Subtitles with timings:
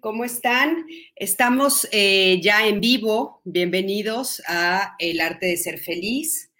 [0.00, 0.86] ¿Cómo están?
[1.16, 3.40] Estamos eh, ya en vivo.
[3.44, 6.52] Bienvenidos a El Arte de Ser Feliz,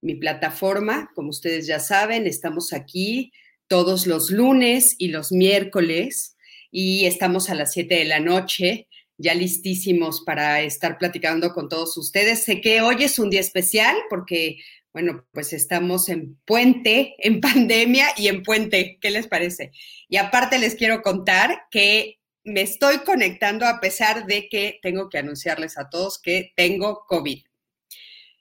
[0.00, 1.10] mi plataforma.
[1.14, 3.32] Como ustedes ya saben, estamos aquí
[3.66, 6.36] todos los lunes y los miércoles
[6.70, 8.86] y estamos a las 7 de la noche,
[9.18, 12.44] ya listísimos para estar platicando con todos ustedes.
[12.44, 14.58] Sé que hoy es un día especial porque,
[14.92, 18.98] bueno, pues estamos en puente, en pandemia y en puente.
[19.00, 19.72] ¿Qué les parece?
[20.08, 25.18] Y aparte les quiero contar que me estoy conectando a pesar de que tengo que
[25.18, 27.42] anunciarles a todos que tengo COVID.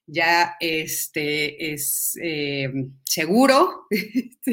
[0.06, 2.70] Ya este es eh,
[3.06, 3.88] seguro,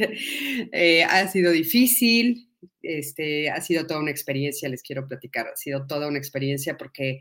[0.72, 2.48] eh, ha sido difícil,
[2.82, 7.18] este, ha sido toda una experiencia, les quiero platicar, ha sido toda una experiencia porque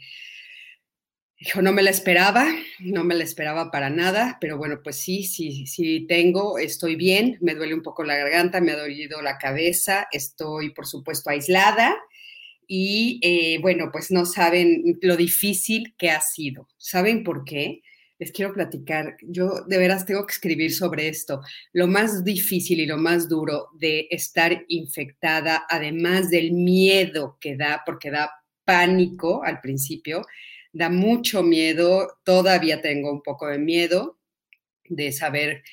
[1.39, 2.45] yo no me la esperaba,
[2.79, 7.37] no me la esperaba para nada, pero bueno, pues sí, sí, sí tengo, estoy bien,
[7.39, 11.97] me duele un poco la garganta, me ha dolido la cabeza, estoy por supuesto aislada,
[12.71, 16.67] y eh, bueno, pues no saben lo difícil que ha sido.
[16.77, 17.81] ¿Saben por qué?
[18.19, 19.17] Les quiero platicar.
[19.23, 21.41] Yo de veras tengo que escribir sobre esto.
[21.73, 27.81] Lo más difícil y lo más duro de estar infectada, además del miedo que da,
[27.87, 28.29] porque da
[28.65, 30.27] pánico al principio,
[30.71, 32.19] da mucho miedo.
[32.23, 34.19] Todavía tengo un poco de miedo
[34.87, 35.63] de saber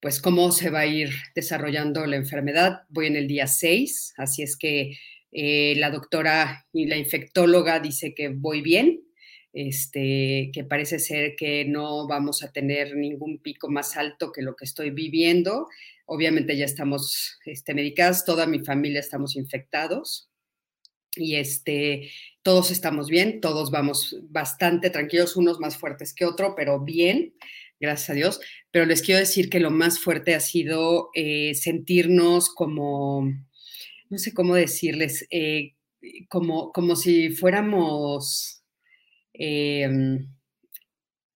[0.00, 2.80] pues cómo se va a ir desarrollando la enfermedad.
[2.88, 4.96] Voy en el día 6, así es que
[5.32, 9.02] eh, la doctora y la infectóloga dice que voy bien,
[9.52, 14.56] este, que parece ser que no vamos a tener ningún pico más alto que lo
[14.56, 15.68] que estoy viviendo.
[16.06, 20.30] Obviamente ya estamos este, medicadas, toda mi familia estamos infectados
[21.16, 22.10] y este,
[22.42, 27.34] todos estamos bien, todos vamos bastante tranquilos, unos más fuertes que otro, pero bien,
[27.80, 28.40] gracias a Dios.
[28.70, 33.28] Pero les quiero decir que lo más fuerte ha sido eh, sentirnos como
[34.10, 35.74] no sé cómo decirles, eh,
[36.28, 38.62] como, como si fuéramos
[39.32, 40.28] em,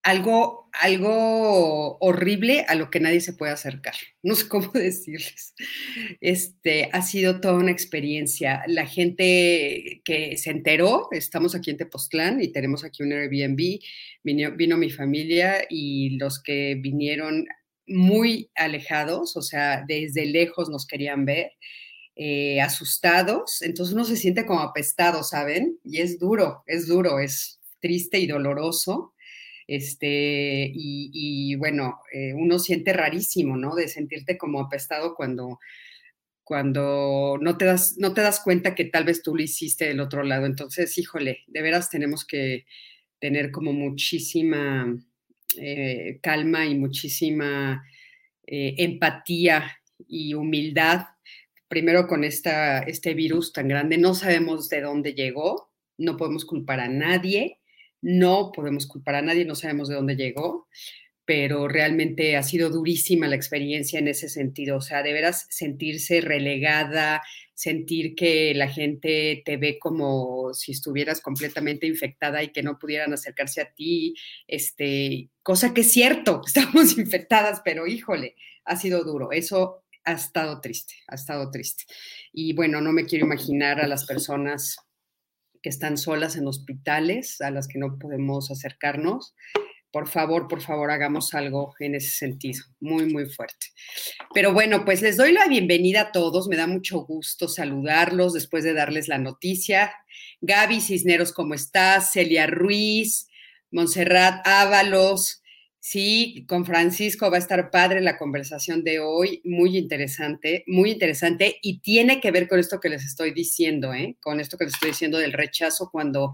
[0.02, 3.94] algo, algo horrible a lo que nadie se puede acercar.
[4.22, 5.54] No sé cómo decirles.
[6.20, 8.62] Este, ha sido toda una experiencia.
[8.66, 13.78] La gente que se enteró, estamos aquí en Tepoztlán y tenemos aquí un Airbnb,
[14.24, 17.46] vino, vino mi familia y los que vinieron
[17.86, 21.52] muy alejados, o sea, desde lejos nos querían ver
[22.16, 25.80] eh, asustados, entonces uno se siente como apestado, ¿saben?
[25.82, 29.14] Y es duro, es duro, es triste y doloroso.
[29.66, 33.74] Este, y, bueno, eh, uno siente rarísimo, ¿no?
[33.74, 35.58] De sentirte como apestado cuando,
[36.44, 40.00] cuando no, te das, no te das cuenta que tal vez tú lo hiciste del
[40.00, 40.46] otro lado.
[40.46, 42.66] Entonces, híjole, de veras tenemos que
[43.18, 45.04] tener como muchísima
[45.56, 47.82] eh, calma y muchísima
[48.46, 51.06] empatía y humildad
[51.68, 56.80] primero con esta, este virus tan grande, no sabemos de dónde llegó, no podemos culpar
[56.80, 57.60] a nadie,
[58.00, 60.68] no podemos culpar a nadie, no sabemos de dónde llegó,
[61.24, 66.20] pero realmente ha sido durísima la experiencia en ese sentido, o sea, de veras sentirse
[66.20, 67.22] relegada,
[67.54, 73.12] sentir que la gente te ve como si estuvieras completamente infectada y que no pudieran
[73.12, 74.14] acercarse a ti,
[74.46, 79.32] este, cosa que es cierto, estamos infectadas, pero híjole, ha sido duro.
[79.32, 81.84] Eso ha estado triste, ha estado triste.
[82.32, 84.76] Y bueno, no me quiero imaginar a las personas
[85.62, 89.34] que están solas en hospitales, a las que no podemos acercarnos.
[89.90, 93.68] Por favor, por favor, hagamos algo en ese sentido, muy, muy fuerte.
[94.34, 98.64] Pero bueno, pues les doy la bienvenida a todos, me da mucho gusto saludarlos después
[98.64, 99.94] de darles la noticia.
[100.40, 102.10] Gaby Cisneros, ¿cómo estás?
[102.12, 103.28] Celia Ruiz,
[103.70, 105.43] Montserrat Ábalos,
[105.86, 111.58] Sí, con Francisco va a estar padre la conversación de hoy, muy interesante, muy interesante
[111.60, 114.16] y tiene que ver con esto que les estoy diciendo, ¿eh?
[114.18, 116.32] con esto que les estoy diciendo del rechazo cuando,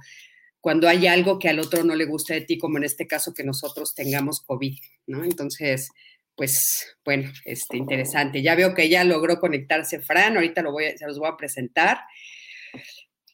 [0.61, 3.35] cuando hay algo que al otro no le gusta de ti, como en este caso
[3.35, 5.25] que nosotros tengamos COVID, ¿no?
[5.25, 5.89] Entonces,
[6.37, 8.43] pues bueno, este, interesante.
[8.43, 11.37] Ya veo que ya logró conectarse Fran, ahorita lo voy a, se los voy a
[11.37, 11.99] presentar.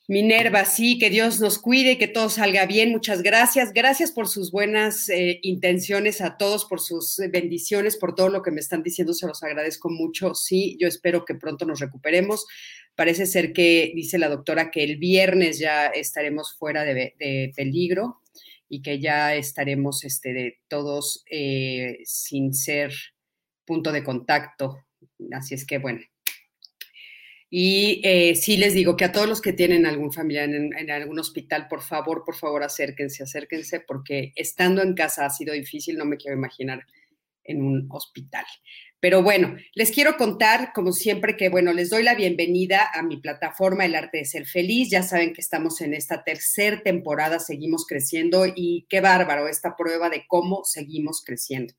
[0.09, 2.93] Minerva, sí, que Dios nos cuide, que todo salga bien.
[2.93, 3.73] Muchas gracias.
[3.73, 8.41] Gracias por sus buenas eh, intenciones a todos, por sus eh, bendiciones, por todo lo
[8.41, 9.15] que me están diciendo.
[9.15, 10.37] Se los agradezco mucho.
[10.37, 12.47] Sí, yo espero que pronto nos recuperemos.
[12.95, 18.23] Parece ser que dice la doctora que el viernes ya estaremos fuera de, peligro
[18.69, 22.93] y que ya estaremos este, de todos eh, sin ser
[23.65, 24.85] punto de contacto.
[25.33, 26.01] Así es que bueno,
[27.49, 31.19] y eh, sí les digo que a todos los que tienen algún familiar en, algún
[31.19, 36.05] hospital, por favor, por favor, acérquense, acérquense, porque estando en casa ha sido difícil, no
[36.05, 36.85] me quiero imaginar
[37.45, 38.45] en un hospital.
[38.99, 43.19] Pero bueno, les quiero contar, como siempre, que bueno, les doy la bienvenida a mi
[43.19, 44.89] plataforma El Arte de Ser Feliz.
[44.91, 50.09] Ya saben que estamos en esta tercera temporada, seguimos creciendo y qué bárbaro esta prueba
[50.09, 51.75] de cómo seguimos creciendo.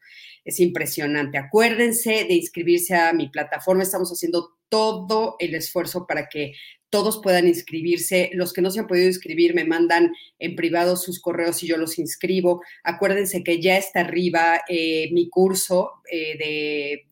[0.45, 1.39] Es impresionante.
[1.39, 3.81] Acuérdense de inscribirse a mi plataforma.
[3.81, 6.53] Estamos haciendo todo el esfuerzo para que
[6.89, 8.29] todos puedan inscribirse.
[8.33, 11.77] Los que no se han podido inscribir me mandan en privado sus correos y yo
[11.77, 12.61] los inscribo.
[12.83, 16.37] Acuérdense que ya está arriba eh, mi curso eh,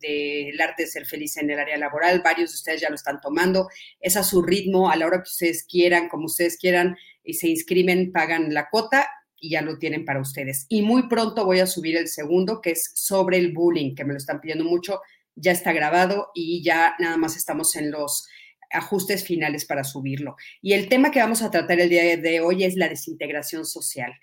[0.02, 2.22] de, el arte de ser feliz en el área laboral.
[2.24, 3.70] Varios de ustedes ya lo están tomando.
[4.00, 7.48] Es a su ritmo, a la hora que ustedes quieran, como ustedes quieran, y se
[7.48, 9.08] inscriben, pagan la cuota
[9.40, 10.66] y ya lo tienen para ustedes.
[10.70, 14.14] Y muy pronto voy a subir el segundo, que es sobre el bullying, que me
[14.14, 15.02] lo están pidiendo mucho
[15.36, 18.28] ya está grabado y ya nada más estamos en los
[18.72, 20.36] ajustes finales para subirlo.
[20.62, 24.14] Y el tema que vamos a tratar el día de hoy es la desintegración social.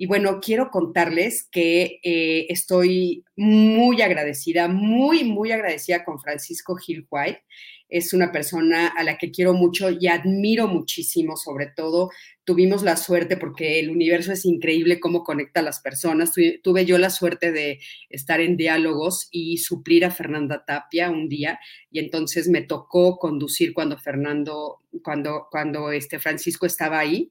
[0.00, 7.04] Y bueno, quiero contarles que eh, estoy muy agradecida, muy, muy agradecida con Francisco Gil
[7.10, 7.42] White.
[7.88, 12.10] Es una persona a la que quiero mucho y admiro muchísimo, sobre todo
[12.44, 16.32] tuvimos la suerte, porque el universo es increíble cómo conecta las personas.
[16.62, 21.58] Tuve yo la suerte de estar en diálogos y suplir a Fernanda Tapia un día,
[21.90, 27.30] y entonces me tocó conducir cuando Fernando, cuando, cuando este Francisco estaba ahí.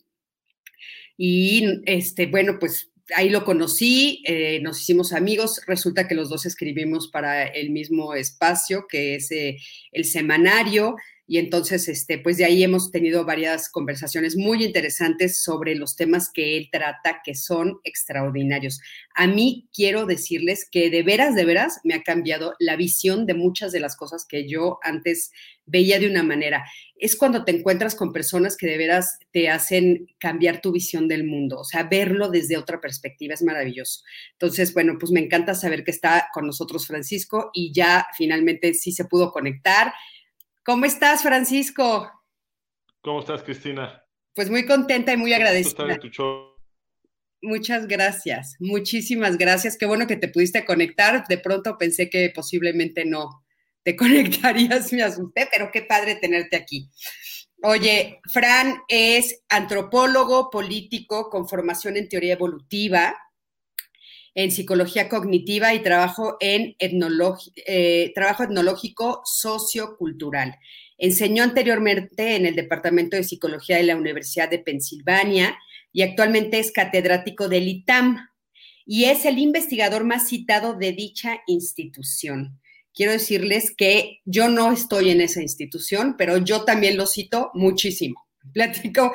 [1.17, 6.45] Y este, bueno, pues ahí lo conocí, eh, nos hicimos amigos, resulta que los dos
[6.45, 9.57] escribimos para el mismo espacio, que es eh,
[9.91, 10.95] el semanario,
[11.29, 16.31] y entonces, este, pues de ahí hemos tenido varias conversaciones muy interesantes sobre los temas
[16.33, 18.79] que él trata, que son extraordinarios.
[19.13, 23.33] A mí quiero decirles que de veras, de veras, me ha cambiado la visión de
[23.33, 25.31] muchas de las cosas que yo antes
[25.65, 26.63] veía de una manera.
[26.95, 31.25] Es cuando te encuentras con personas que de veras te hacen cambiar tu visión del
[31.25, 34.01] mundo, o sea, verlo desde otra perspectiva es maravilloso.
[34.31, 38.93] Entonces, bueno, pues me encanta saber que está con nosotros Francisco y ya finalmente sí
[38.93, 39.91] se pudo conectar
[40.67, 42.11] ¿Cómo estás, Francisco?
[42.99, 44.03] ¿Cómo estás, Cristina?
[44.35, 45.97] Pues muy contenta y muy agradecida.
[47.41, 49.77] Muchas gracias, muchísimas gracias.
[49.77, 51.25] Qué bueno que te pudiste conectar.
[51.29, 53.45] De pronto pensé que posiblemente no
[53.83, 56.89] te conectarías, me asusté, pero qué padre tenerte aquí.
[57.63, 63.15] Oye, Fran es antropólogo político con formación en teoría evolutiva,
[64.37, 70.59] en psicología cognitiva y trabajo en eh, trabajo etnológico sociocultural.
[70.99, 75.57] Enseñó anteriormente en el Departamento de Psicología de la Universidad de Pensilvania
[75.91, 78.29] y actualmente es catedrático del ITAM
[78.85, 82.61] y es el investigador más citado de dicha institución.
[82.93, 88.23] Quiero decirles que yo no estoy en esa institución, pero yo también lo cito muchísimo.
[88.53, 89.13] Platico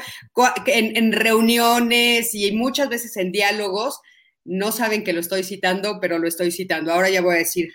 [0.67, 4.01] en, en reuniones y muchas veces en diálogos
[4.44, 6.93] no saben que lo estoy citando, pero lo estoy citando.
[6.93, 7.73] Ahora ya voy a decir,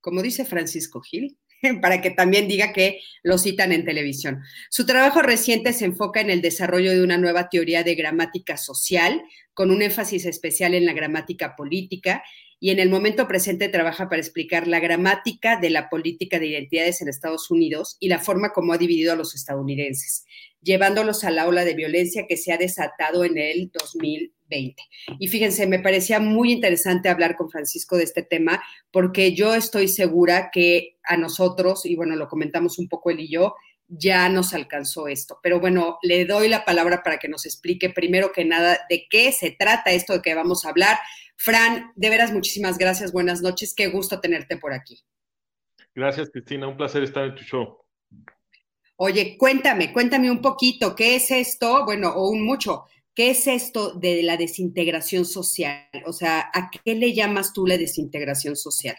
[0.00, 1.38] como dice Francisco Gil,
[1.82, 4.42] para que también diga que lo citan en televisión.
[4.70, 9.22] Su trabajo reciente se enfoca en el desarrollo de una nueva teoría de gramática social,
[9.60, 12.24] con un énfasis especial en la gramática política,
[12.58, 17.02] y en el momento presente trabaja para explicar la gramática de la política de identidades
[17.02, 20.24] en Estados Unidos y la forma como ha dividido a los estadounidenses,
[20.62, 24.32] llevándolos a la ola de violencia que se ha desatado en el 2000
[25.18, 29.88] y fíjense, me parecía muy interesante hablar con Francisco de este tema porque yo estoy
[29.88, 33.54] segura que a nosotros, y bueno, lo comentamos un poco él y yo,
[33.90, 35.38] ya nos alcanzó esto.
[35.42, 39.32] Pero bueno, le doy la palabra para que nos explique primero que nada de qué
[39.32, 40.98] se trata esto de que vamos a hablar.
[41.36, 45.00] Fran, de veras, muchísimas gracias, buenas noches, qué gusto tenerte por aquí.
[45.94, 47.78] Gracias, Cristina, un placer estar en tu show.
[48.96, 51.84] Oye, cuéntame, cuéntame un poquito, ¿qué es esto?
[51.86, 55.90] Bueno, o un mucho, ¿Qué es esto de la desintegración social?
[56.06, 58.96] O sea, ¿a qué le llamas tú la desintegración social?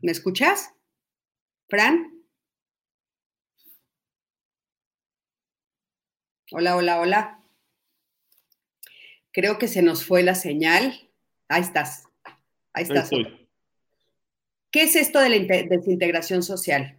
[0.00, 0.74] ¿Me escuchas?
[1.72, 2.12] Fran?
[6.50, 7.42] Hola, hola, hola.
[9.30, 11.08] Creo que se nos fue la señal.
[11.48, 12.04] Ahí estás.
[12.74, 13.08] Ahí estás.
[14.70, 16.98] ¿Qué es esto de la desintegración social?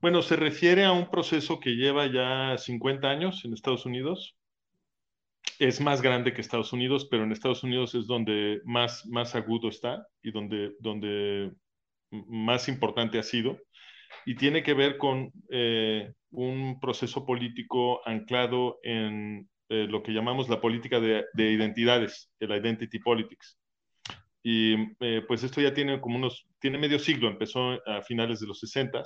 [0.00, 4.36] Bueno, se refiere a un proceso que lleva ya 50 años en Estados Unidos.
[5.58, 9.68] Es más grande que Estados Unidos, pero en Estados Unidos es donde más, más agudo
[9.68, 11.50] está y donde, donde
[12.10, 13.58] más importante ha sido,
[14.24, 20.48] y tiene que ver con eh, un proceso político anclado en eh, lo que llamamos
[20.48, 23.58] la política de, de, identidades, el identity politics.
[24.42, 28.46] Y eh, pues esto ya tiene como unos, tiene medio siglo, empezó a finales de
[28.46, 29.02] los 60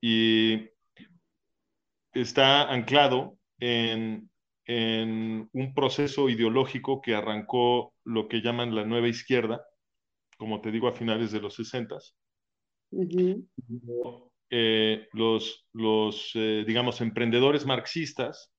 [0.00, 0.68] y
[2.12, 4.30] está anclado en,
[4.66, 9.64] en un proceso ideológico que arrancó lo que llaman la nueva izquierda,
[10.38, 11.96] como te digo, a finales de los 60.
[14.50, 18.52] Eh, los, los eh, digamos, emprendedores marxistas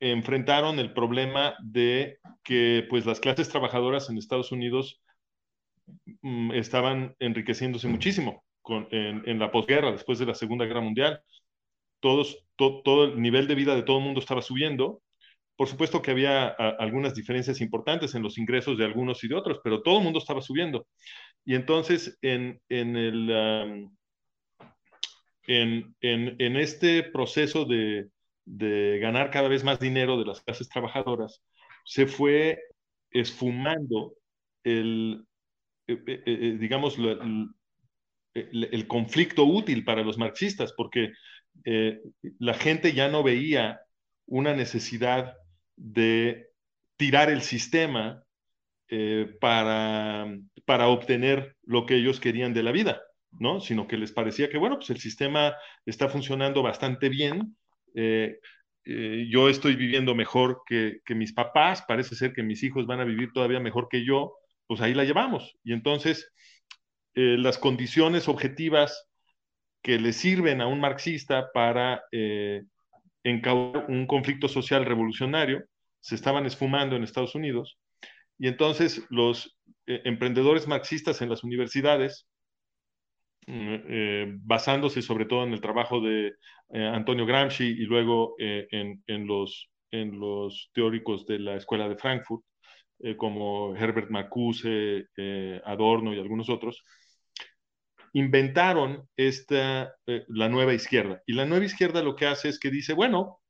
[0.00, 5.00] enfrentaron el problema de que pues, las clases trabajadoras en Estados Unidos
[6.22, 11.20] mm, estaban enriqueciéndose muchísimo con, en, en, la posguerra, después de la Segunda Guerra Mundial.
[12.00, 15.02] Todos, to, todo el nivel de vida de todo el mundo estaba subiendo
[15.56, 19.60] por supuesto que había algunas diferencias importantes en los ingresos de algunos y de otros,
[19.62, 20.86] pero todo el mundo estaba subiendo.
[21.44, 23.88] Y entonces, en, en, el,
[25.46, 28.08] en, en, este proceso de,
[28.44, 31.42] de, ganar cada vez más dinero de las clases trabajadoras,
[31.84, 32.58] se fue
[33.10, 34.14] esfumando
[34.64, 35.24] el,
[35.86, 37.48] eh, eh, eh, digamos, el,
[38.34, 41.12] el, conflicto útil para los marxistas, porque
[42.38, 43.80] la gente ya no veía
[44.26, 45.36] una necesidad
[45.82, 46.46] de
[46.96, 48.22] tirar el sistema
[48.88, 50.32] eh, para,
[50.64, 53.60] para obtener lo que ellos querían de la vida, ¿no?
[53.60, 57.56] Sino que les parecía que, bueno, pues el sistema está funcionando bastante bien.
[57.94, 58.38] Eh,
[58.84, 63.00] eh, yo estoy viviendo mejor que, que, mis papás, parece ser que mis hijos van
[63.00, 64.34] a vivir todavía mejor que yo,
[64.68, 65.56] pues ahí la llevamos.
[65.64, 66.30] Y entonces,
[67.14, 69.06] las condiciones objetivas
[69.82, 72.02] que le sirven a un marxista para
[73.22, 75.64] encauzar un conflicto social revolucionario,
[76.02, 77.78] se estaban esfumando en Estados Unidos,
[78.38, 79.56] y entonces los
[79.86, 82.26] eh, emprendedores marxistas en las universidades,
[83.46, 86.34] mm, eh, basándose sobre todo en el trabajo de
[86.74, 91.96] eh, Antonio Gramsci y luego en, en, los, en los teóricos de la Escuela de
[91.96, 92.42] Frankfurt,
[93.16, 95.08] como Herbert Marcuse,
[95.64, 96.84] Adorno y algunos otros,
[98.12, 99.96] inventaron esta,
[100.28, 101.20] la nueva izquierda.
[101.26, 103.41] Y la nueva izquierda lo que hace es que dice, bueno,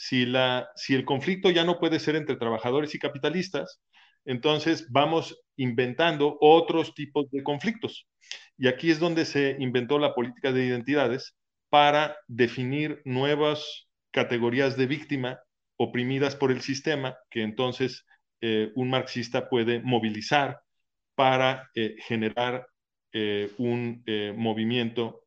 [0.00, 3.82] si, la, si el conflicto ya no puede ser entre trabajadores y capitalistas,
[4.24, 8.08] entonces vamos inventando otros tipos de conflictos.
[8.56, 11.36] Y aquí es donde se inventó la política de identidades
[11.68, 15.38] para definir nuevas categorías de víctima
[15.76, 18.06] oprimidas por el sistema que entonces
[18.40, 20.62] eh, un marxista puede movilizar
[21.14, 22.66] para eh, generar
[23.12, 24.02] eh, un
[24.36, 25.24] movimiento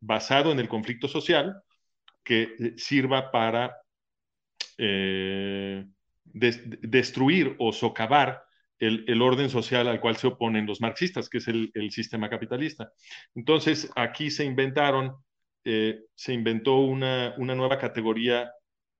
[0.00, 1.60] basado en el conflicto social
[2.24, 3.76] que eh, sirva para
[4.78, 5.84] eh,
[6.24, 8.42] des destruir o socavar
[8.78, 12.28] el, el, orden social al cual se oponen los marxistas, que es el, el sistema
[12.28, 12.92] capitalista.
[13.34, 15.14] Entonces, aquí se inventaron,
[15.64, 18.50] eh, se inventó una, una nueva categoría,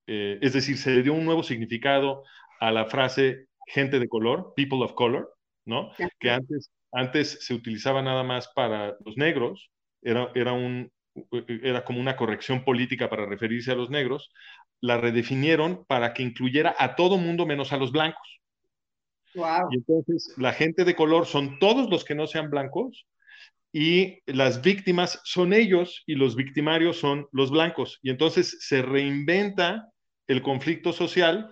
[0.06, 2.22] eh, es decir, se le dio un nuevo significado
[2.60, 5.90] a la frase gente de color, people of color, ¿no?
[6.20, 9.70] Que antes, antes se utilizaba nada más para los negros,
[10.02, 10.90] era, era un,
[11.46, 14.30] era como una corrección política para referirse a los negros,
[14.80, 18.40] la redefinieron para que incluyera a todo mundo menos a los blancos.
[19.34, 19.68] Wow.
[19.70, 23.06] Y entonces la gente de color son todos los que no sean blancos
[23.72, 27.98] y las víctimas son ellos y los victimarios son los blancos.
[28.02, 29.88] Y entonces se reinventa
[30.28, 31.50] el conflicto social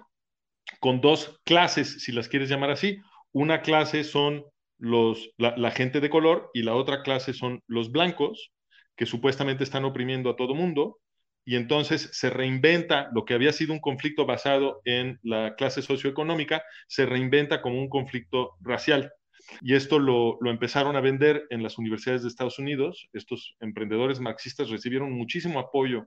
[0.81, 2.99] con dos clases, si las quieres llamar así.
[3.33, 4.45] Una clase son
[4.79, 8.53] los, la, la gente de color y la otra clase son los blancos
[8.97, 10.99] que supuestamente están oprimiendo a todo mundo,
[11.45, 16.63] y entonces se reinventa lo que había sido un conflicto basado en la clase socioeconómica,
[16.87, 19.13] se reinventa como un conflicto racial.
[19.61, 23.09] Y esto lo, lo, empezaron a vender en las universidades de Estados Unidos.
[23.13, 26.07] Estos emprendedores marxistas recibieron muchísimo apoyo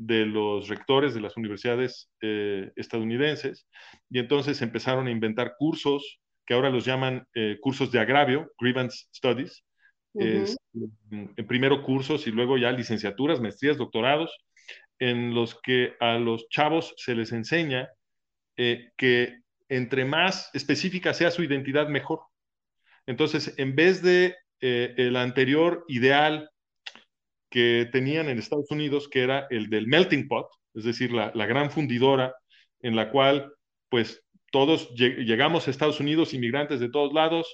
[0.00, 3.66] de los rectores de las universidades eh, estadounidenses
[4.08, 9.06] y entonces empezaron a inventar cursos que ahora los llaman eh, cursos de agravio, grievance
[9.14, 9.62] studies,
[10.12, 10.42] Uh -huh.
[10.42, 10.56] es,
[11.36, 14.36] en primero cursos y luego ya licenciaturas, maestrías, doctorados,
[14.98, 17.88] en los que a los chavos se les enseña
[18.56, 19.38] eh, que
[19.68, 22.20] entre más específica sea su identidad, mejor.
[23.06, 26.50] Entonces, en vez de eh, el anterior ideal
[27.50, 31.46] que tenían en Estados Unidos, que era el del melting pot, es decir, la, la
[31.46, 32.34] gran fundidora
[32.80, 33.52] en la cual,
[33.88, 37.46] pues, todos lleg llegamos a Estados Unidos, inmigrantes de todos lados,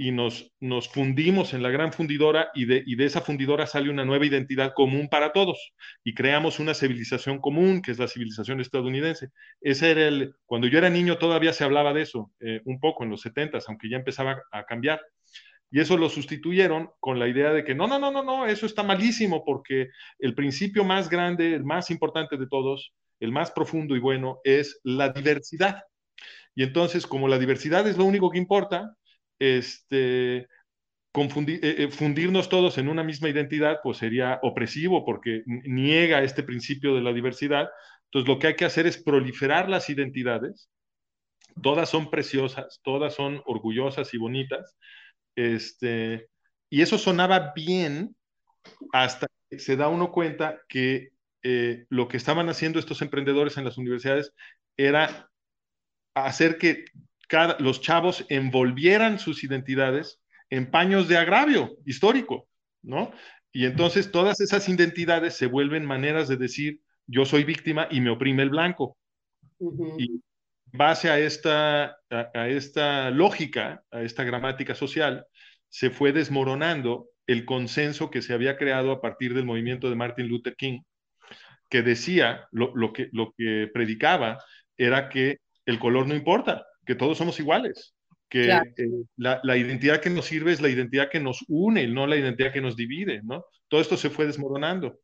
[0.00, 3.90] y nos, nos fundimos en la gran fundidora y de, y de, esa fundidora sale
[3.90, 5.72] una nueva identidad común para todos
[6.04, 9.30] y creamos una civilización común que es la civilización estadounidense.
[9.60, 13.02] Ese era el, cuando yo era niño todavía se hablaba de eso, eh, un poco
[13.02, 15.00] en los 70, aunque ya empezaba a cambiar.
[15.68, 18.66] Y eso lo sustituyeron con la idea de que no, no, no, no, no, eso
[18.66, 19.88] está malísimo porque
[20.20, 24.80] el principio más grande, el más importante de todos, el más profundo y bueno, es
[24.84, 25.82] la diversidad.
[26.54, 28.94] Y entonces, como la diversidad es lo único que importa,
[29.38, 30.48] este,
[31.12, 36.42] confundir, eh, eh, fundirnos todos en una misma identidad, pues sería opresivo porque niega este
[36.42, 37.68] principio de la diversidad.
[38.04, 40.70] Entonces, lo que hay que hacer es proliferar las identidades.
[41.62, 44.76] Todas son preciosas, todas son orgullosas y bonitas.
[45.34, 46.28] Este,
[46.70, 48.14] y eso sonaba bien
[48.92, 51.10] hasta que se da uno cuenta que
[51.42, 54.32] eh, lo que estaban haciendo estos emprendedores en las universidades
[54.76, 55.30] era
[56.14, 56.84] hacer que
[57.28, 60.20] cada, los chavos envolvieran sus identidades
[60.50, 62.48] en paños de agravio histórico,
[62.82, 63.12] ¿no?
[63.52, 68.10] Y entonces todas esas identidades se vuelven maneras de decir, yo soy víctima y me
[68.10, 68.96] oprime el blanco.
[69.98, 70.20] Y
[70.72, 75.26] base a esta, a, esta lógica, a esta gramática social,
[75.68, 80.28] se fue desmoronando el consenso que se había creado a partir del movimiento de Martin
[80.28, 80.80] Luther King,
[81.68, 84.42] que decía, lo, lo, que, lo que predicaba
[84.76, 87.94] era que el color no importa, que todos somos iguales,
[88.30, 92.06] que eh, la, la, identidad que nos sirve es la identidad que nos une, no
[92.06, 93.44] la identidad que nos divide, ¿no?
[93.68, 94.98] Todo esto se fue desmoronando.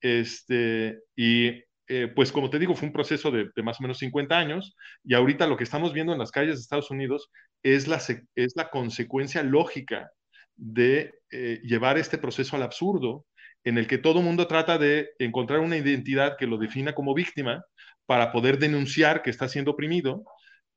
[0.00, 1.48] Este, y
[1.86, 4.74] eh, pues como te digo, fue un proceso de, de, más o menos 50 años
[5.04, 7.28] y ahorita lo que estamos viendo en las calles de Estados Unidos
[7.62, 8.00] es la,
[8.34, 10.10] es la consecuencia lógica
[10.56, 13.26] de eh, llevar este proceso al absurdo
[13.64, 17.62] en el que todo mundo trata de encontrar una identidad que lo defina como víctima
[18.06, 20.24] para poder denunciar que está siendo oprimido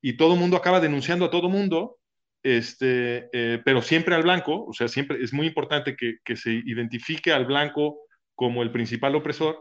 [0.02, 1.98] y todo mundo acaba denunciando a todo mundo,
[2.42, 6.50] este, eh, pero siempre al blanco, o sea, siempre es muy importante que, que, se
[6.50, 8.00] identifique al blanco
[8.34, 9.58] como el principal opresor,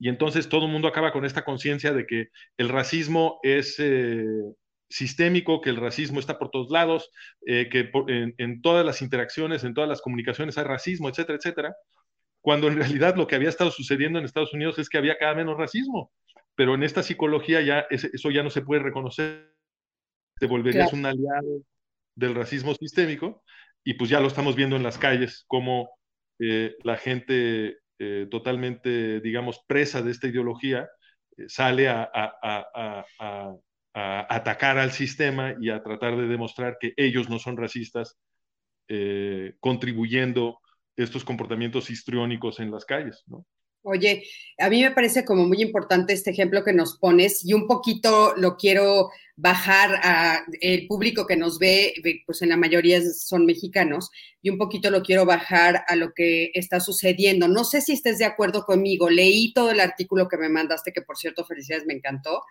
[0.00, 4.24] y entonces todo el mundo acaba con esta conciencia de que el racismo es eh,
[4.88, 7.10] sistémico, que el racismo está por todos lados,
[7.46, 11.76] eh, que en, en todas las interacciones, en todas las comunicaciones hay racismo, etcétera, etcétera,
[12.40, 15.34] cuando en realidad lo que había estado sucediendo en Estados Unidos es que había cada
[15.34, 16.10] menos racismo
[16.58, 19.54] pero en esta psicología ya eso ya no se puede reconocer,
[20.40, 20.98] te volverías claro.
[20.98, 21.62] un aliado
[22.16, 23.44] del racismo sistémico
[23.84, 25.88] y pues ya lo estamos viendo en las calles, como
[26.40, 30.88] eh, la gente eh, totalmente, digamos, presa de esta ideología
[31.36, 33.04] eh, sale a, a, a,
[33.94, 38.18] a, atacar al sistema y a tratar de demostrar que ellos no son racistas,
[39.60, 40.58] contribuyendo
[40.96, 43.46] estos comportamientos histriónicos en las calles, ¿no?
[43.84, 44.24] Oye,
[44.58, 48.34] a mí me parece como muy importante este ejemplo que nos pones y un poquito
[48.36, 51.94] lo quiero bajar a el público que nos ve,
[52.26, 54.10] pues en la mayoría son mexicanos,
[54.42, 57.46] y un poquito lo quiero bajar a lo que está sucediendo.
[57.46, 61.02] No sé si estés de acuerdo conmigo, leí todo el artículo que me mandaste, que
[61.02, 62.42] por cierto, felicidades, me encantó,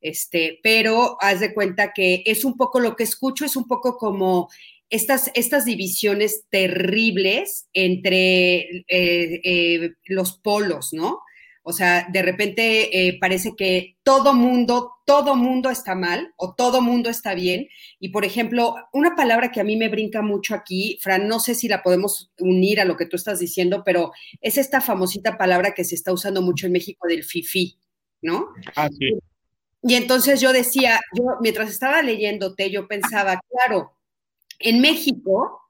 [0.00, 3.96] este, pero haz de cuenta que es un poco lo que escucho, es un poco
[3.96, 4.50] como
[4.92, 11.20] estas, estas divisiones terribles entre eh, eh, los polos, ¿no?
[11.62, 16.82] O sea, de repente eh, parece que todo mundo, todo mundo está mal o todo
[16.82, 17.68] mundo está bien.
[18.00, 21.54] Y por ejemplo, una palabra que a mí me brinca mucho aquí, Fran, no sé
[21.54, 25.72] si la podemos unir a lo que tú estás diciendo, pero es esta famosita palabra
[25.72, 27.78] que se está usando mucho en México del fifi,
[28.20, 28.48] ¿no?
[28.76, 29.12] Ah, sí.
[29.84, 33.94] Y entonces yo decía, yo mientras estaba leyéndote, yo pensaba, claro,
[34.62, 35.60] en México,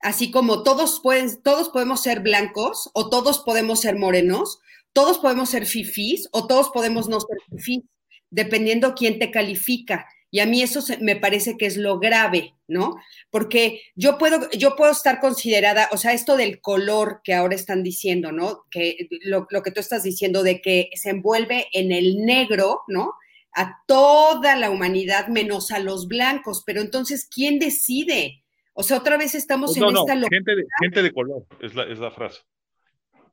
[0.00, 4.60] así como todos, pueden, todos podemos ser blancos o todos podemos ser morenos,
[4.92, 7.84] todos podemos ser fifís o todos podemos no ser fifís,
[8.30, 10.06] dependiendo quién te califica.
[10.34, 12.96] Y a mí eso me parece que es lo grave, ¿no?
[13.30, 17.82] Porque yo puedo, yo puedo estar considerada, o sea, esto del color que ahora están
[17.82, 18.64] diciendo, ¿no?
[18.70, 23.12] Que lo, lo que tú estás diciendo de que se envuelve en el negro, ¿no?
[23.54, 28.42] A toda la humanidad menos a los blancos, pero entonces, ¿quién decide?
[28.74, 30.36] O sea, otra vez estamos no, en no, esta locura.
[30.36, 32.40] Gente de, gente de color, es la, es la frase.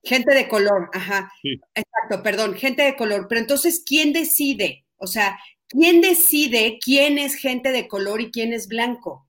[0.04, 1.32] Gente de color, ajá.
[1.42, 1.60] Sí.
[1.74, 3.28] Exacto, perdón, gente de color.
[3.28, 4.86] Pero entonces, ¿quién decide?
[4.98, 9.28] O sea, ¿quién decide quién es gente de color y quién es blanco?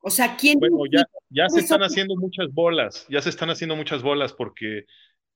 [0.00, 3.74] O sea, ¿quién Bueno, ya, ya se están haciendo muchas bolas, ya se están haciendo
[3.74, 4.84] muchas bolas porque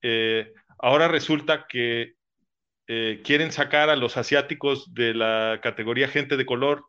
[0.03, 2.15] eh, ahora resulta que
[2.95, 6.85] eh, quieren sacar a los asiáticos de la categoría gente de color,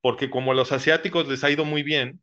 [0.00, 2.20] porque como a los asiáticos les ha ido muy bien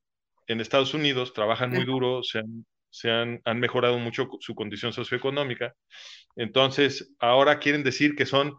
[0.48, 4.92] en Estados Unidos, trabajan muy duro, se han, se han, han mejorado mucho su condición
[4.92, 5.74] socioeconómica,
[6.36, 8.58] entonces ahora quieren decir que son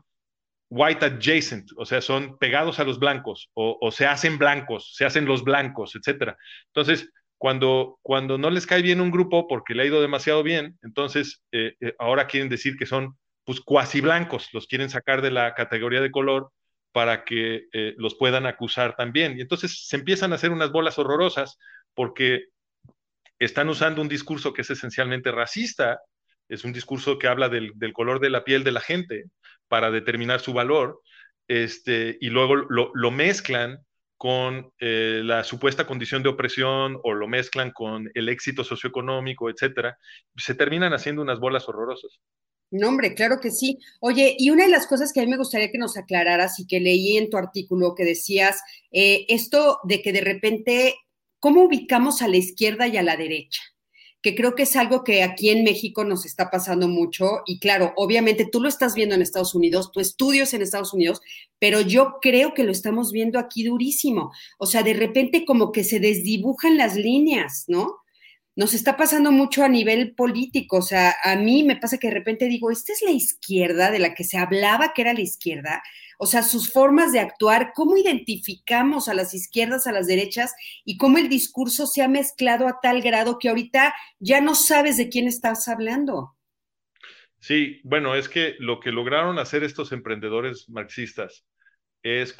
[0.70, 5.04] white adjacent, o sea, son pegados a los blancos, o, o se hacen blancos, se
[5.04, 6.38] hacen los blancos, etcétera.
[6.68, 10.78] Entonces, cuando, cuando no les cae bien un grupo porque le ha ido demasiado bien,
[10.82, 15.30] entonces eh, eh, ahora quieren decir que son pues cuasi blancos, los quieren sacar de
[15.30, 16.50] la categoría de color
[16.92, 19.36] para que eh, los puedan acusar también.
[19.36, 21.58] Y entonces se empiezan a hacer unas bolas horrorosas
[21.94, 22.44] porque
[23.38, 26.00] están usando un discurso que es esencialmente racista,
[26.48, 29.24] es un discurso que habla del, color de la piel de la gente
[29.68, 31.00] para determinar su valor,
[31.48, 33.78] este, y luego lo, mezclan
[34.16, 39.98] con eh, la supuesta condición de opresión o lo mezclan con el éxito socioeconómico, etcétera,
[40.36, 42.20] se terminan haciendo unas bolas horrorosas.
[42.70, 43.78] No, hombre, claro que sí.
[44.00, 46.66] Oye, y una de las cosas que a mí me gustaría que nos aclararas y
[46.66, 50.94] que leí en tu artículo que decías, eh, esto de que de repente,
[51.38, 53.62] ¿cómo ubicamos a la izquierda y a la derecha?
[54.24, 57.42] que creo que es algo que aquí en México nos está pasando mucho.
[57.44, 60.94] Y claro, obviamente tú lo estás viendo en Estados Unidos, tu estudio es en Estados
[60.94, 61.20] Unidos,
[61.58, 64.32] pero yo creo que lo estamos viendo aquí durísimo.
[64.58, 67.98] O sea, de repente como que se desdibujan las líneas, ¿no?
[68.56, 70.78] Nos está pasando mucho a nivel político.
[70.78, 73.98] O sea, a mí me pasa que de repente digo, esta es la izquierda de
[73.98, 75.82] la que se hablaba que era la izquierda
[76.18, 80.96] o sea, sus formas de actuar, cómo identificamos a las izquierdas, a las derechas y
[80.96, 85.08] cómo el discurso se ha mezclado a tal grado que ahorita ya no sabes de
[85.08, 86.36] quién estás hablando.
[87.40, 91.44] Sí, bueno, es que lo que lograron hacer estos emprendedores marxistas
[92.02, 92.34] es,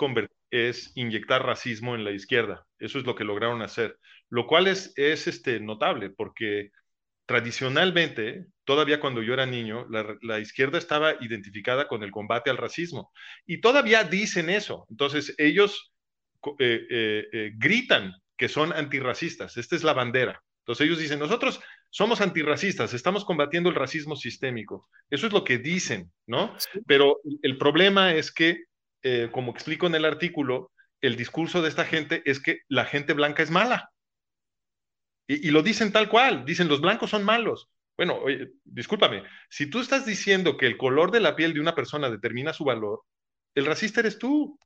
[0.51, 2.67] es inyectar racismo en la izquierda.
[2.79, 3.99] Eso es lo que lograron hacer,
[4.35, 6.73] lo cual es, es este, notable porque
[7.25, 13.13] tradicionalmente, todavía cuando yo era niño, la, izquierda estaba identificada con el combate al racismo.
[13.47, 14.87] Y todavía dicen eso.
[14.91, 15.93] Entonces, ellos
[16.59, 19.57] eh, eh, eh, gritan que son antirracistas.
[19.57, 20.43] Esta es la bandera.
[20.63, 24.89] Entonces, ellos dicen, nosotros somos antirracistas, estamos combatiendo el racismo sistémico.
[25.11, 26.57] Eso es lo que dicen, ¿no?
[26.89, 28.65] Pero el problema es que,
[29.31, 33.45] como explico en el artículo, el discurso de esta gente es que la gente blanca
[33.45, 33.91] es mala.
[35.27, 37.69] Y, lo dicen tal cual, dicen los blancos son malos.
[37.97, 41.75] Bueno, oye, discúlpame, si tú estás diciendo que el color de la piel de una
[41.75, 43.03] persona determina su valor,
[43.55, 44.59] el racista eres tú.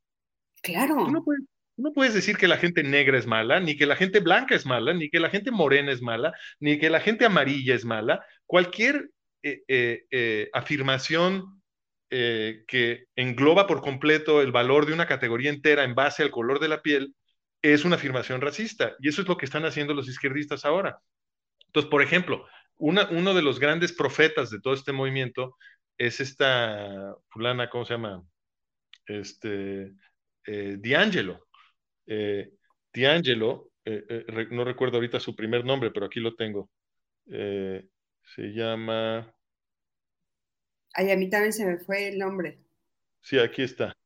[0.63, 0.97] Claro.
[0.97, 1.45] Tú no puedes,
[1.77, 4.67] no puedes decir que la gente negra es mala, ni que la gente blanca es
[4.67, 8.25] mala, ni que la gente morena es mala, ni que la gente amarilla es mala.
[8.47, 9.11] Cualquier
[9.43, 11.55] eh, eh, eh, afirmación
[12.11, 16.69] que engloba por completo el valor de una categoría entera en base al color de
[16.69, 17.15] la piel
[17.63, 18.95] es una afirmación racista.
[19.01, 21.01] Y eso es lo que están haciendo los izquierdistas ahora.
[21.67, 25.57] Entonces, por ejemplo, uno de los grandes profetas de todo este movimiento
[25.99, 28.23] es esta fulana, ¿cómo se llama?
[29.07, 29.93] Este,
[30.47, 31.49] eh, D'Angelo.
[32.07, 32.53] Eh,
[32.95, 36.71] D'Angelo, eh, eh, no recuerdo ahorita su primer nombre, pero aquí lo tengo.
[37.27, 39.35] se llama...
[40.95, 42.61] Ay, a mí también se me fue el nombre.
[43.21, 43.98] Sí, aquí está.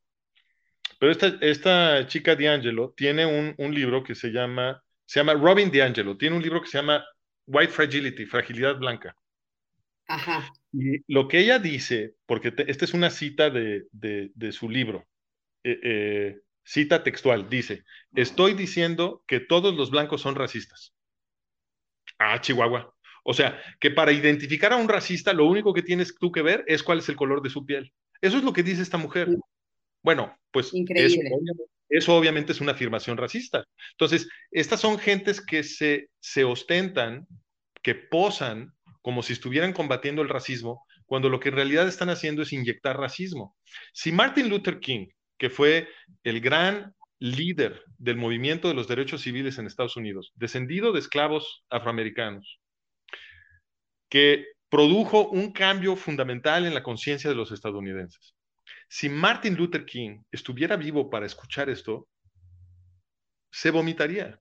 [1.03, 6.17] Pero esta, esta chica D'Angelo tiene un, libro que se llama, se llama Robin D'Angelo,
[6.17, 7.05] tiene un libro que se llama
[7.45, 9.13] White Fragility, Fragilidad Blanca.
[10.07, 10.49] Ajá.
[10.73, 15.05] Y lo que ella dice, porque esta es una cita de, su libro,
[15.65, 17.83] eh, eh, cita textual, dice,
[18.15, 20.95] estoy diciendo que todos los blancos son racistas.
[22.17, 22.95] Ah, Chihuahua.
[23.25, 26.63] O sea, que para identificar a un racista, lo único que tienes tú que ver
[26.69, 27.93] es cuál es el color de su piel.
[28.21, 29.31] Eso es lo que dice esta mujer.
[30.03, 30.73] Bueno, pues
[31.89, 33.65] eso, obviamente es una afirmación racista.
[33.93, 37.27] Entonces, estas son gentes que se, se ostentan,
[37.83, 42.43] que posan como si estuvieran combatiendo el racismo, cuando lo que en realidad están haciendo
[42.43, 43.57] es inyectar racismo.
[43.93, 45.89] Si Martin Luther King, que fue
[46.23, 51.65] el gran líder del movimiento de los derechos civiles en Estados Unidos, descendido de esclavos
[51.69, 52.61] afroamericanos,
[54.09, 58.35] que produjo un cambio fundamental en la conciencia de los estadounidenses.
[58.93, 62.09] Si Martin Luther King estuviera vivo para escuchar esto,
[63.51, 64.39] se vomitaría.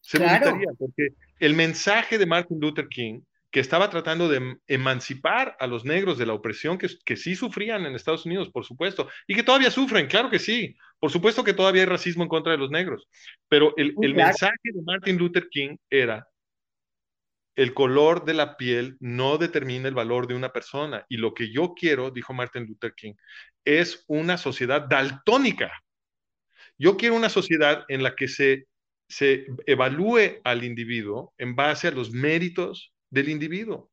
[0.00, 3.20] Se vomitaría, porque el mensaje de Martin Luther King,
[3.52, 7.86] que estaba tratando de emancipar a los negros de la opresión que, que sí sufrían
[7.86, 11.54] en Estados Unidos, por supuesto, y que todavía sufren, claro que sí, por supuesto que
[11.54, 13.06] todavía hay racismo en contra de los negros,
[13.46, 16.26] pero el, el mensaje de Martin Luther King era,
[17.58, 21.04] el color de la piel no determina el valor de una persona.
[21.08, 23.14] Y lo que yo quiero, dijo Martin Luther King,
[23.64, 25.72] es una sociedad daltónica.
[26.78, 28.68] Yo quiero una sociedad en la que se,
[29.08, 33.90] se evalúe al individuo en base a los méritos del individuo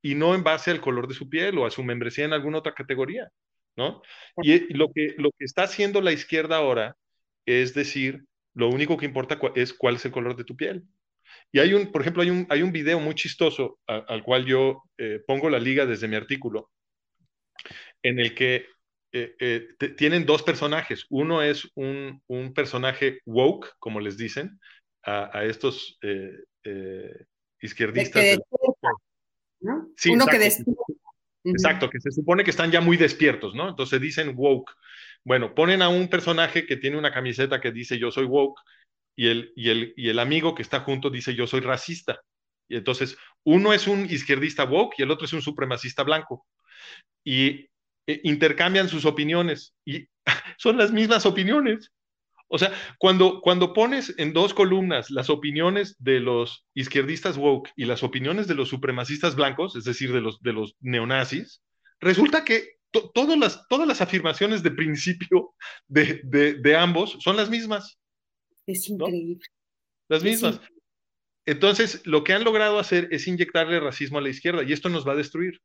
[0.00, 2.58] y no en base al color de su piel o a su membresía en alguna
[2.58, 3.28] otra categoría,
[3.76, 4.00] ¿no?
[4.38, 6.96] Y lo que, lo que está haciendo la izquierda ahora
[7.44, 10.82] es decir, lo único que importa es cuál es el color de tu piel.
[11.52, 14.82] Y hay un, por ejemplo, hay un, hay un video muy chistoso al cual yo
[14.98, 16.70] eh, pongo la liga desde mi artículo,
[18.02, 18.66] en el que
[19.12, 21.06] eh, eh, tienen dos personajes.
[21.08, 24.60] Uno es un, un, personaje woke, como les dicen,
[25.02, 25.98] a, a estos
[27.60, 28.22] izquierdistas.
[28.22, 28.38] Que
[29.60, 29.88] ¿no?
[29.96, 30.82] sí, Uno exacto, que despierta.
[31.44, 33.68] Exacto, que se supone que están ya muy despiertos, ¿no?
[33.68, 34.72] Entonces dicen woke.
[35.24, 38.60] Bueno, ponen a un personaje que tiene una camiseta que dice yo soy woke
[39.16, 42.20] y el, y, el, y el amigo que está junto dice yo soy racista.
[42.68, 46.46] Y entonces uno es un izquierdista woke y el otro es un supremacista blanco.
[47.24, 47.68] Y
[48.06, 50.06] eh, intercambian sus opiniones y
[50.58, 51.92] son las mismas opiniones.
[52.48, 57.86] O sea, cuando, cuando pones en dos columnas las opiniones de los izquierdistas woke y
[57.86, 61.60] las opiniones de los supremacistas blancos, es decir, de los, de los neonazis,
[62.00, 65.54] resulta que todas, las, todas las afirmaciones de principio
[65.88, 67.98] de, de, ambos son las mismas.
[68.66, 69.44] Es increíble.
[70.08, 70.60] Las mismas.
[71.46, 75.06] Entonces, lo que han logrado hacer es inyectarle racismo a la izquierda y esto nos
[75.06, 75.60] va a destruir,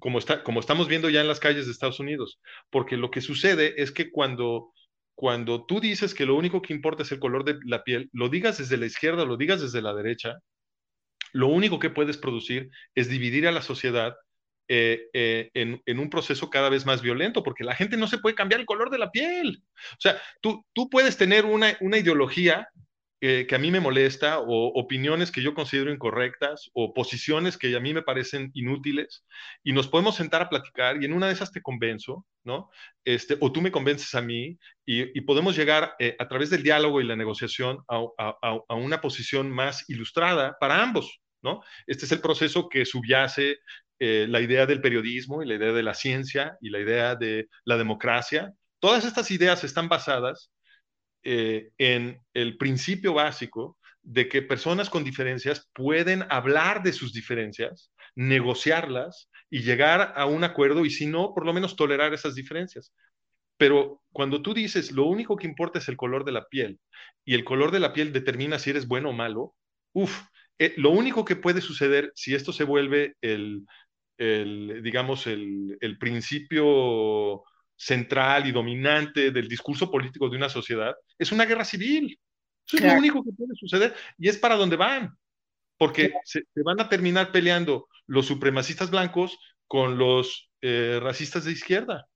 [0.00, 3.20] como, está, como estamos viendo ya en las calles de Estados Unidos, porque lo que
[3.20, 4.72] sucede es que cuando,
[5.14, 8.28] cuando tú dices que lo único que importa es el color de la piel, lo
[8.28, 10.38] digas desde la izquierda, lo digas desde la derecha,
[11.32, 14.16] lo único que puedes producir es dividir a la sociedad
[14.68, 18.34] eh, eh, en, un proceso cada vez más violento, porque la gente no se puede
[18.34, 19.62] cambiar el color de la piel.
[19.92, 22.68] O sea, tú, tú puedes tener una, una ideología
[23.22, 27.78] que a mí me molesta o opiniones que yo considero incorrectas o posiciones que a
[27.78, 29.24] mí me parecen inútiles
[29.62, 32.68] y nos podemos sentar a platicar y en una de esas te convenzo, ¿no?
[33.04, 37.00] Este, o tú me convences a mí y, podemos llegar eh, a través del diálogo
[37.00, 41.62] y la negociación a, una posición más ilustrada para ambos, ¿no?
[41.86, 43.58] Este es el proceso que subyace
[44.04, 47.48] eh, la idea del periodismo y la idea de la ciencia y la idea de
[47.64, 48.52] la democracia.
[48.80, 50.50] Todas estas ideas están basadas
[51.22, 57.92] eh, en el principio básico de que personas con diferencias pueden hablar de sus diferencias,
[58.16, 62.92] negociarlas y llegar a un acuerdo y si no, por lo menos tolerar esas diferencias.
[63.56, 66.80] Pero cuando tú dices lo único que importa es el color de la piel
[67.24, 69.54] y el color de la piel determina si eres bueno o malo,
[69.92, 70.22] uff,
[70.58, 73.64] eh, lo único que puede suceder si esto se vuelve el,
[74.82, 77.44] digamos, el, el principio
[77.82, 82.18] central y dominante del discurso político de una sociedad, es una guerra civil.
[82.66, 85.16] Eso es lo único que puede suceder y es para donde van,
[85.76, 92.06] porque se, van a terminar peleando los supremacistas blancos con los eh, racistas de izquierda.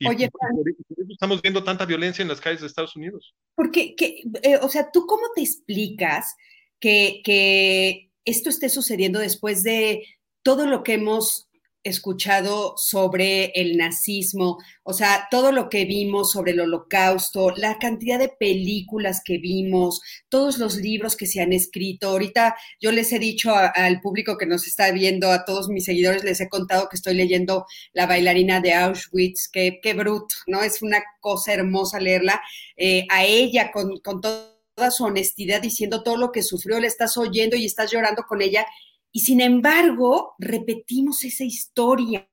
[0.00, 3.34] Y Oye, por, eso estamos viendo tanta violencia en las calles de Estados Unidos.
[3.54, 6.34] Porque, que, eh, o sea, ¿tú cómo te explicas
[6.80, 10.04] que, que esto esté sucediendo después de
[10.42, 11.50] todo lo que hemos
[11.82, 18.18] escuchado sobre el nazismo, o sea, todo lo que vimos sobre el holocausto, la cantidad
[18.18, 22.08] de películas que vimos, todos los libros que se han escrito.
[22.08, 26.24] Ahorita yo les he dicho al público que nos está viendo, a todos mis seguidores,
[26.24, 30.62] les he contado que estoy leyendo La bailarina de Auschwitz, que qué bruto, ¿no?
[30.62, 32.42] Es una cosa hermosa leerla.
[32.76, 37.16] Eh, a ella con, con toda su honestidad diciendo todo lo que sufrió, le estás
[37.16, 38.66] oyendo y estás llorando con ella
[39.12, 42.28] y sin embargo, repetimos esa historia.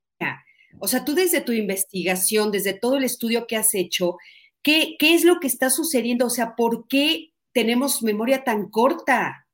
[0.79, 4.17] O sea, tú desde tu investigación, desde todo el estudio que has hecho,
[4.61, 6.27] ¿qué, qué es lo que está sucediendo?
[6.27, 9.47] O sea, ¿por qué tenemos memoria tan corta?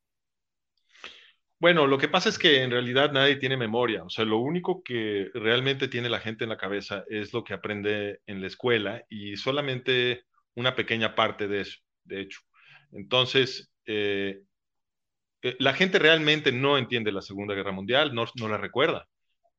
[1.64, 4.04] Bueno, lo que pasa es que en realidad nadie tiene memoria.
[4.04, 7.54] O sea, lo único que realmente tiene la gente en la cabeza es lo que
[7.54, 12.42] aprende en la escuela y solamente una pequeña parte de eso, de hecho.
[12.92, 14.42] Entonces, eh,
[15.44, 19.08] eh, la gente realmente no entiende la Segunda Guerra Mundial, no, la recuerda.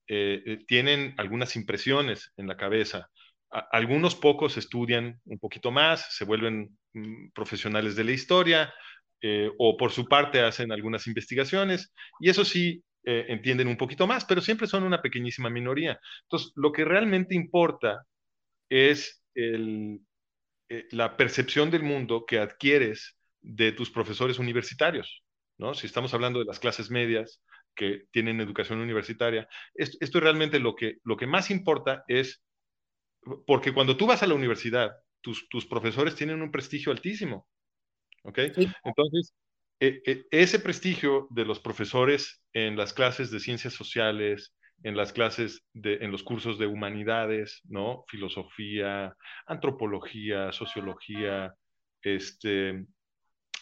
[0.09, 3.11] Eh, eh, tienen algunas impresiones en la cabeza.
[3.71, 8.75] algunos pocos estudian un poquito más, se vuelven mm, profesionales de la historia
[9.59, 14.43] o por su parte hacen algunas investigaciones y eso sí entienden un poquito más, pero
[14.43, 15.99] siempre son una pequeñísima minoría.
[16.25, 18.05] Entonces, lo que realmente importa
[18.69, 19.23] es
[20.91, 25.24] la percepción del mundo que adquieres de tus profesores universitarios.
[25.59, 25.75] ¿No?
[25.75, 27.41] Si estamos hablando de las clases medias
[27.75, 32.43] que tienen educación universitaria, esto, esto realmente lo que, lo que más importa es,
[33.47, 37.47] porque cuando tú vas a la universidad, tus, tus profesores tienen un prestigio altísimo,
[38.25, 38.39] ¿ok?
[38.85, 39.35] Entonces,
[39.81, 45.13] e, e, ese prestigio de los profesores en las clases de ciencias sociales, en las
[45.13, 48.05] clases de, en los cursos de humanidades, ¿no?
[48.09, 51.55] Filosofía, antropología, sociología,
[52.03, 52.85] este,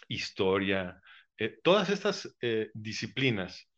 [0.09, 1.01] historia,
[1.39, 3.69] eh, todas estas eh, disciplinas,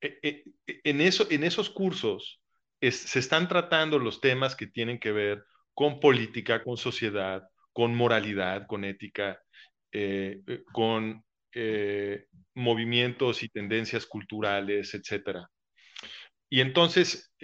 [0.00, 2.40] eh, en, eso, en esos cursos
[2.80, 8.66] se están tratando los temas que tienen que ver con política, con sociedad, con moralidad,
[8.68, 9.40] con ética,
[10.72, 11.24] con
[12.54, 15.38] movimientos y tendencias culturales, etc.
[16.48, 17.34] Y entonces,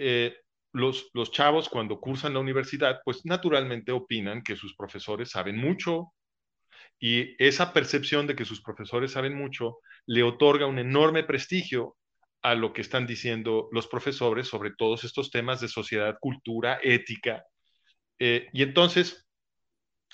[0.71, 6.13] los, los, chavos cuando cursan la universidad, pues naturalmente opinan que sus profesores saben mucho
[6.99, 11.97] y esa percepción de que sus profesores saben mucho le otorga un enorme prestigio
[12.41, 17.43] a lo que están diciendo los profesores sobre todos estos temas de sociedad, cultura, ética.
[18.19, 19.27] Eh, y entonces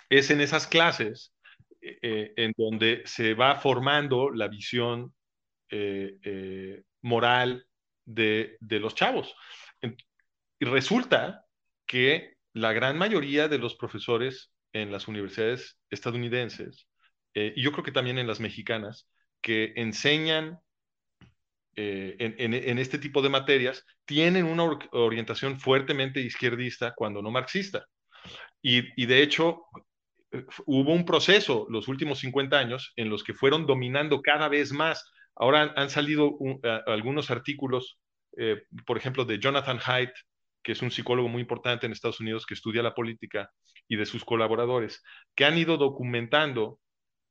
[0.10, 1.34] es en esas clases
[1.82, 5.14] en donde se va formando la visión
[7.02, 7.66] moral
[8.06, 9.34] de, de, los chavos.
[10.60, 11.46] Y resulta
[11.88, 16.88] que la gran mayoría de los profesores en las universidades estadounidenses,
[17.34, 19.08] y yo creo que también en las mexicanas,
[19.42, 20.60] que enseñan
[21.76, 27.86] eh, en, este tipo de materias tienen una orientación fuertemente izquierdista cuando no marxista.
[28.62, 29.64] Y, de hecho,
[30.32, 34.72] eh, hubo un proceso los últimos 50 años en los que fueron dominando cada vez
[34.72, 35.10] más.
[35.36, 36.38] Ahora han, salido
[36.86, 38.00] algunos artículos,
[38.38, 40.12] eh, por ejemplo, de Jonathan Haidt,
[40.64, 43.50] que es un psicólogo muy importante en Estados Unidos que estudia la política,
[43.88, 45.04] y de sus colaboradores,
[45.36, 46.80] que han ido documentando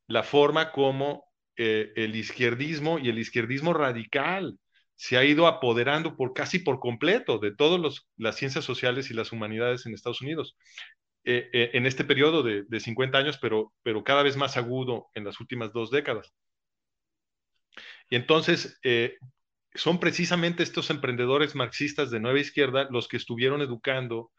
[0.07, 1.25] la forma como
[1.57, 4.59] eh, el izquierdismo y el izquierdismo radical
[4.95, 9.33] se ha ido apoderando por casi por completo de todas las ciencias sociales y las
[9.33, 10.57] humanidades en Estados Unidos.
[11.25, 15.25] Eh, eh, en este periodo de, 50 años, pero, pero cada vez más agudo en
[15.25, 16.35] las últimas dos décadas.
[18.11, 18.79] Y entonces,
[19.75, 24.31] son precisamente estos emprendedores marxistas de nueva izquierda los que estuvieron educando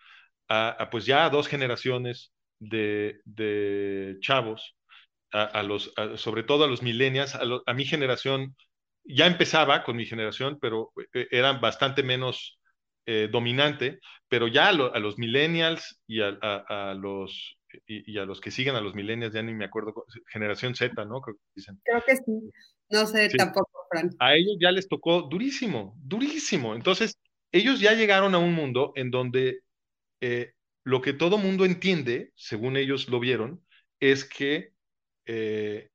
[0.49, 4.75] a, pues ya a dos generaciones de, chavos
[5.31, 8.55] a, los, sobre todo a los millennials, a, mi generación,
[9.05, 12.59] ya empezaba con mi generación, pero eh, eran bastante menos
[13.05, 18.75] eh, dominante, pero ya a, los millennials y a, los y, a los que siguen
[18.75, 21.21] a los millennials, ya ni me acuerdo, generación Z, ¿no?
[21.21, 21.81] Creo que dicen.
[21.83, 22.51] Creo que sí.
[22.91, 24.09] No sé tampoco, Fran.
[24.19, 26.75] A ellos ya les tocó durísimo, durísimo.
[26.75, 27.17] Entonces,
[27.51, 29.61] ellos ya llegaron a un mundo en donde
[30.21, 33.63] eh, lo que todo mundo entiende, según ellos lo vieron,
[33.99, 34.73] es que
[35.25, 35.89] eh,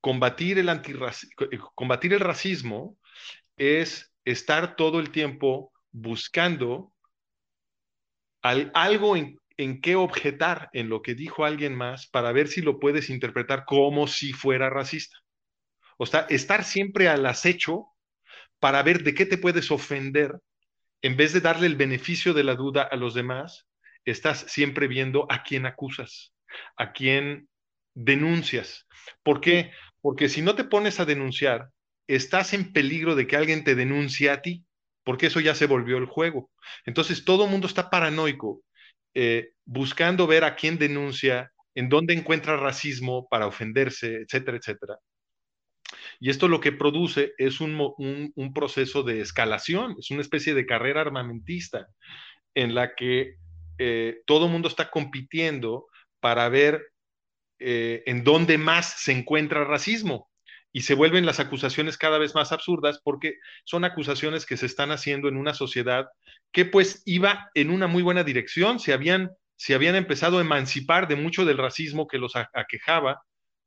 [0.00, 2.98] combatir, el eh, combatir el racismo
[3.56, 6.92] es estar todo el tiempo buscando
[8.42, 12.78] algo en, en qué objetar en lo que dijo alguien más para ver si lo
[12.78, 15.16] puedes interpretar como si fuera racista.
[15.98, 17.86] O sea, estar siempre al acecho
[18.58, 20.38] para ver de qué te puedes ofender,
[21.02, 23.66] en vez de darle el beneficio de la duda a los demás,
[24.04, 26.32] estás siempre viendo a quién acusas
[26.76, 27.48] a quién
[27.94, 28.86] denuncias.
[29.22, 29.72] ¿Por qué?
[30.00, 31.70] Porque si no te pones a denunciar,
[32.06, 34.64] estás en peligro de que alguien te denuncie a ti,
[35.04, 36.50] porque eso ya se volvió el juego.
[36.84, 38.62] Entonces todo el mundo está paranoico,
[39.14, 44.98] eh, buscando ver a quién denuncia, en dónde encuentra racismo para ofenderse, etcétera, etcétera.
[46.20, 51.00] Y esto lo que produce es un, proceso de escalación, es una especie de carrera
[51.00, 51.88] armamentista
[52.54, 53.36] en la que
[53.78, 55.86] eh, todo el mundo está compitiendo
[56.20, 56.92] para ver
[57.58, 60.30] eh, en dónde más se encuentra racismo.
[60.72, 64.90] Y se vuelven las acusaciones cada vez más absurdas porque son acusaciones que se están
[64.90, 66.06] haciendo en una sociedad
[66.50, 71.08] que pues iba en una muy buena dirección, se habían, se habían empezado a emancipar
[71.08, 73.22] de mucho del racismo que los aquejaba,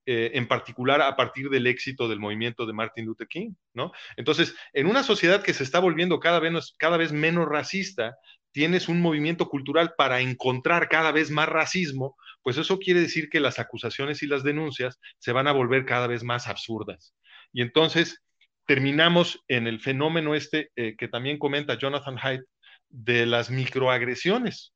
[0.07, 3.91] eh, en particular a partir del éxito del movimiento de Martin Luther King, ¿no?
[4.17, 8.15] Entonces, en una sociedad que se está volviendo cada vez, cada vez menos racista,
[8.55, 13.41] tienes un movimiento cultural para encontrar cada vez más racismo, pues eso quiere decir que
[13.41, 17.13] las acusaciones y las denuncias se van a volver cada vez más absurdas.
[17.51, 18.23] Y entonces
[18.65, 22.43] terminamos en el fenómeno este eh, que también comenta Jonathan Haidt
[22.87, 24.73] de las microagresiones.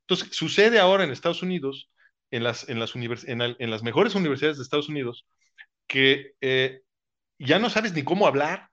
[0.00, 1.92] Entonces, sucede ahora en Estados Unidos,
[2.32, 5.24] en las, en las, en, las mejores universidades de Estados Unidos,
[5.86, 6.80] que eh,
[7.38, 8.70] ya no sabes ni cómo hablar,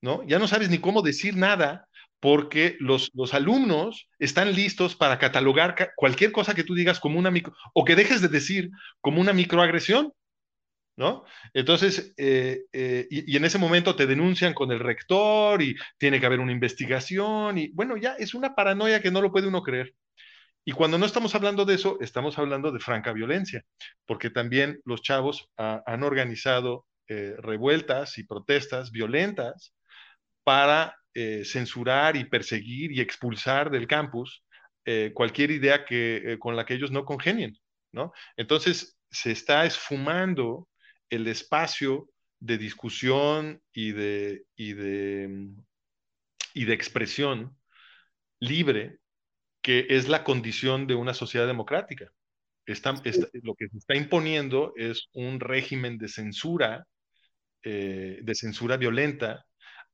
[0.00, 0.26] ¿no?
[0.26, 1.86] Ya no sabes ni cómo decir nada,
[2.26, 7.32] porque los, los, alumnos están listos para catalogar cualquier cosa que tú digas como una
[7.72, 10.12] o que dejes de decir como una microagresión,
[10.96, 11.24] ¿no?
[11.54, 16.26] Entonces, eh, eh, y, en ese momento te denuncian con el rector y tiene que
[16.26, 19.94] haber una investigación y bueno, ya es una paranoia que no lo puede uno creer.
[20.64, 23.62] Y cuando no estamos hablando de eso, estamos hablando de franca violencia,
[24.04, 29.75] porque también los chavos han organizado eh, revueltas y protestas violentas
[30.46, 34.44] para eh, censurar y perseguir y expulsar del campus
[34.84, 37.58] eh, cualquier idea que, eh, con la que ellos no congenien,
[37.90, 38.12] ¿no?
[38.36, 40.68] Entonces, se está esfumando
[41.10, 42.08] el espacio
[42.38, 45.48] de discusión y de, y de,
[46.54, 47.58] y de expresión
[48.38, 48.98] libre,
[49.62, 52.12] que es la condición de una sociedad democrática.
[52.66, 56.86] lo que se está imponiendo es un régimen de censura,
[57.64, 59.44] de censura violenta,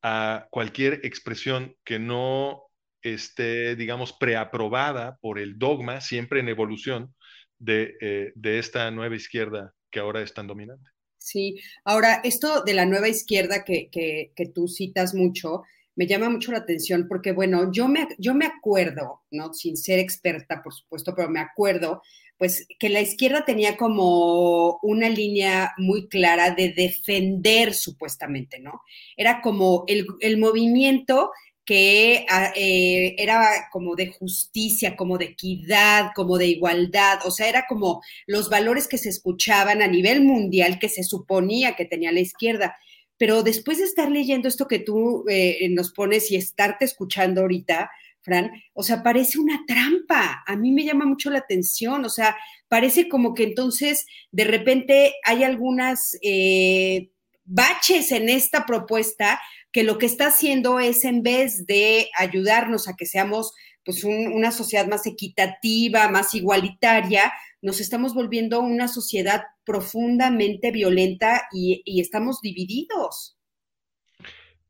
[0.03, 2.65] a cualquier expresión que no
[3.03, 7.15] esté, digamos, preaprobada por el dogma, siempre en evolución,
[7.59, 10.91] de, eh, esta nueva izquierda que ahora es tan dominante.
[11.19, 15.63] Sí, ahora esto de la nueva izquierda que, tú citas mucho,
[15.95, 19.53] me llama mucho la atención porque, bueno, yo me, yo me acuerdo, ¿no?
[19.55, 22.03] Sin ser experta, por supuesto, pero me acuerdo
[22.43, 28.83] pues que la izquierda tenía como una línea muy clara de defender supuestamente, ¿no?
[29.17, 31.31] Era como el, el movimiento
[31.65, 37.49] que ah, eh, era como de justicia, como de equidad, como de igualdad, o sea,
[37.49, 42.11] era como los valores que se escuchaban a nivel mundial que se suponía que tenía
[42.11, 42.75] la izquierda.
[43.19, 47.89] Pero después de estar leyendo esto que tú eh, nos pones y estarte escuchando ahorita,
[48.23, 50.43] Fran, o sea, parece una trampa.
[50.47, 52.37] A mí me llama mucho la atención, o sea,
[52.69, 57.11] parece como que entonces de repente hay algunas eh,
[57.45, 59.41] baches en esta propuesta
[59.73, 63.53] que lo que está haciendo es en vez de ayudarnos a que seamos
[63.85, 71.83] pues una sociedad más equitativa, más igualitaria, nos estamos volviendo una sociedad profundamente violenta y,
[71.85, 73.37] y estamos divididos.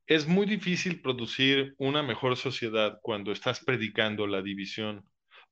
[0.07, 5.05] Es muy difícil producir una mejor sociedad cuando estás predicando la división.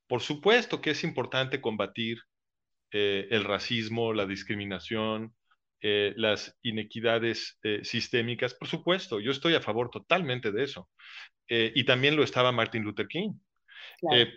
[0.07, 2.19] Por supuesto que es importante combatir
[2.91, 5.33] eh, el racismo, la discriminación,
[5.79, 10.89] eh, las inequidades eh, sistémicas, por supuesto, yo estoy a favor totalmente de eso.
[11.53, 13.33] Y también lo estaba Martin Luther King.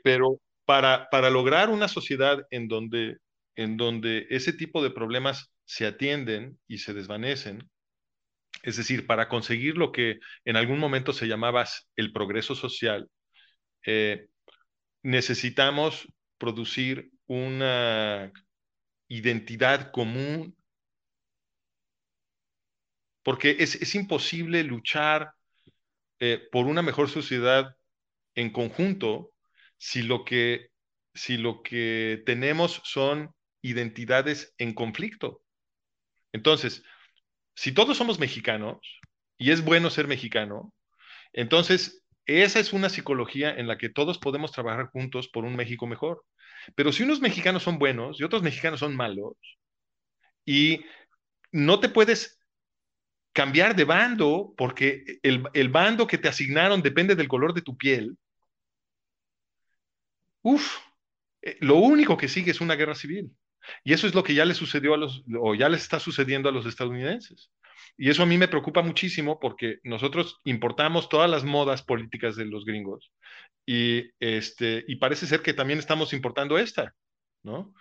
[0.02, 3.18] pero para, para lograr una sociedad en donde,
[3.54, 7.70] en donde ese tipo de problemas se atienden y se desvanecen,
[8.64, 11.64] es decir, para conseguir lo que en algún momento se llamaba
[11.96, 13.08] el progreso social,
[15.02, 16.08] necesitamos
[16.38, 18.32] producir una
[19.08, 20.56] identidad común
[23.24, 25.32] porque es, imposible luchar
[26.20, 27.74] eh, por una mejor sociedad
[28.34, 29.32] en conjunto
[29.78, 30.68] si lo, que,
[31.14, 35.42] si lo que tenemos son identidades en conflicto.
[36.32, 36.84] Entonces,
[37.54, 38.78] si todos somos mexicanos
[39.38, 40.72] y es bueno ser mexicano,
[41.32, 45.86] entonces esa es una psicología en la que todos podemos trabajar juntos por un México
[45.86, 46.24] mejor.
[46.74, 49.36] Pero si unos mexicanos son buenos y otros mexicanos son malos,
[50.46, 50.84] y
[51.52, 52.38] no te puedes
[53.32, 58.16] cambiar de bando porque el, bando que te asignaron depende del color de tu piel,
[60.42, 60.78] uf,
[61.42, 63.30] eh, lo único que sigue es una guerra civil.
[63.82, 66.48] Y eso es lo que ya le sucedió a los, o ya les está sucediendo
[66.48, 67.50] a los estadounidenses.
[67.96, 72.46] Y eso a mí me preocupa muchísimo porque nosotros importamos todas las modas políticas de
[72.46, 73.12] los gringos
[73.66, 76.94] y, este, y parece ser que también estamos importando esta,
[77.42, 77.72] ¿no?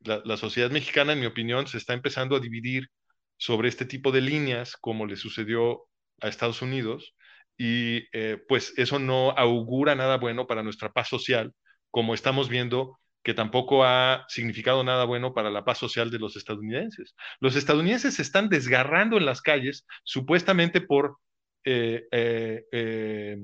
[0.00, 2.90] La, sociedad mexicana, en mi opinión, se está empezando a dividir
[3.38, 5.86] sobre este tipo de líneas, como le sucedió
[6.20, 7.14] a Estados Unidos,
[7.56, 11.54] y eh, pues eso no augura nada bueno para nuestra paz social,
[11.90, 16.36] como estamos viendo que tampoco ha significado nada bueno para la paz social de los
[16.36, 17.16] estadounidenses.
[17.40, 21.16] Los estadounidenses se están desgarrando en las calles supuestamente por
[21.64, 23.38] eh, eh,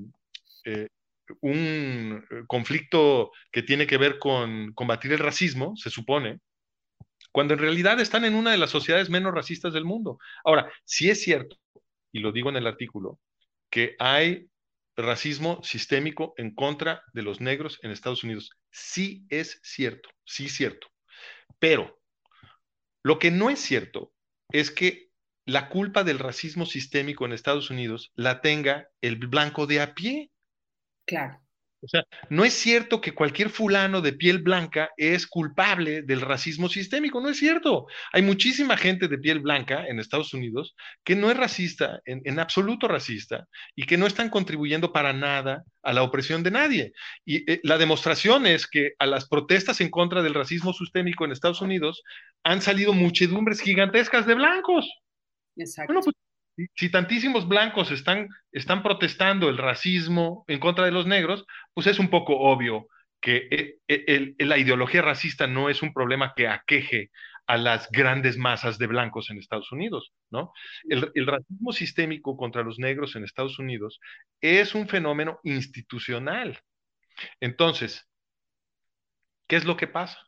[1.41, 6.41] un conflicto que tiene que ver con combatir el racismo, se supone,
[7.33, 10.19] cuando en realidad están en una de las sociedades menos racistas del mundo.
[10.45, 11.57] Ahora, sí es cierto,
[12.13, 13.19] y lo digo en el artículo,
[13.71, 14.49] que hay
[14.97, 18.51] racismo sistémico en contra de los negros en Estados Unidos.
[18.71, 20.89] Sí es cierto, sí es cierto.
[21.59, 22.01] Pero
[23.03, 24.13] lo que no es cierto
[24.51, 25.11] es que
[25.45, 30.31] la culpa del racismo sistémico en Estados Unidos la tenga el blanco de a pie.
[31.07, 31.41] Claro.
[31.83, 36.69] O sea, no es cierto que cualquier fulano de piel blanca es culpable del racismo
[36.69, 37.87] sistémico, no es cierto.
[38.13, 42.87] Hay muchísima gente de piel blanca en Estados Unidos que no es racista, en, absoluto
[42.87, 46.93] racista, y que no están contribuyendo para nada a la opresión de nadie.
[47.25, 51.33] Y eh, la demostración es que a las protestas en contra del racismo sistémico en
[51.33, 52.03] Estados Unidos
[52.45, 54.87] han salido muchedumbres gigantescas de blancos.
[55.57, 55.93] Exacto.
[55.93, 56.17] Bueno, pues
[56.75, 61.45] si tantísimos blancos están, están protestando el racismo en contra de los negros,
[61.75, 62.87] pues es un poco obvio
[63.21, 67.11] que eh, eh, la ideología racista no es un problema que aqueje
[67.47, 70.53] a las grandes masas de blancos en Estados Unidos, ¿no?
[70.89, 74.01] El, el, racismo sistémico contra los negros en Estados Unidos
[74.41, 76.61] es un fenómeno institucional.
[77.41, 78.09] Entonces,
[79.49, 80.19] ¿qué es lo que pasa?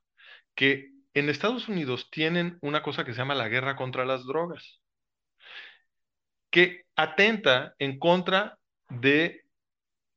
[0.55, 4.82] Que en Estados Unidos tienen una cosa que se llama la guerra contra las drogas
[6.53, 9.45] que atenta en contra de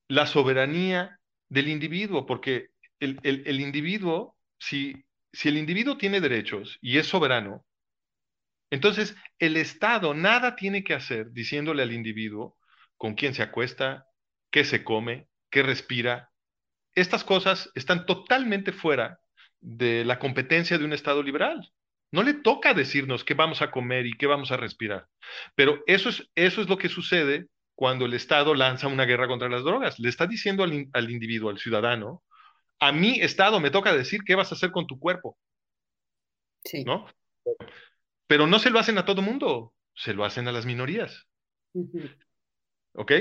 [0.07, 1.17] la soberanía
[1.49, 2.67] del individuo, porque
[2.99, 4.93] el, individuo, si,
[5.33, 7.65] si el individuo tiene derechos y es soberano,
[8.69, 12.57] entonces el Estado nada tiene que hacer diciéndole al individuo
[12.97, 14.05] con quién se acuesta,
[14.51, 16.31] qué se come, qué respira.
[16.95, 19.19] Estas cosas están totalmente fuera
[19.61, 21.71] de la competencia de un Estado liberal.
[22.11, 25.07] No le toca decirnos qué vamos a comer y qué vamos a respirar.
[25.55, 29.49] Pero eso es, eso es lo que sucede cuando el Estado lanza una guerra contra
[29.49, 29.99] las drogas.
[29.99, 32.23] Le está diciendo al, individuo, al ciudadano,
[32.79, 35.37] A mi Estado me toca decir qué vas a hacer con tu cuerpo.
[36.63, 36.83] Sí.
[36.83, 37.05] ¿No?
[38.27, 41.27] Pero no se lo hacen a todo mundo, se lo hacen a las minorías.
[42.93, 43.11] ¿Ok?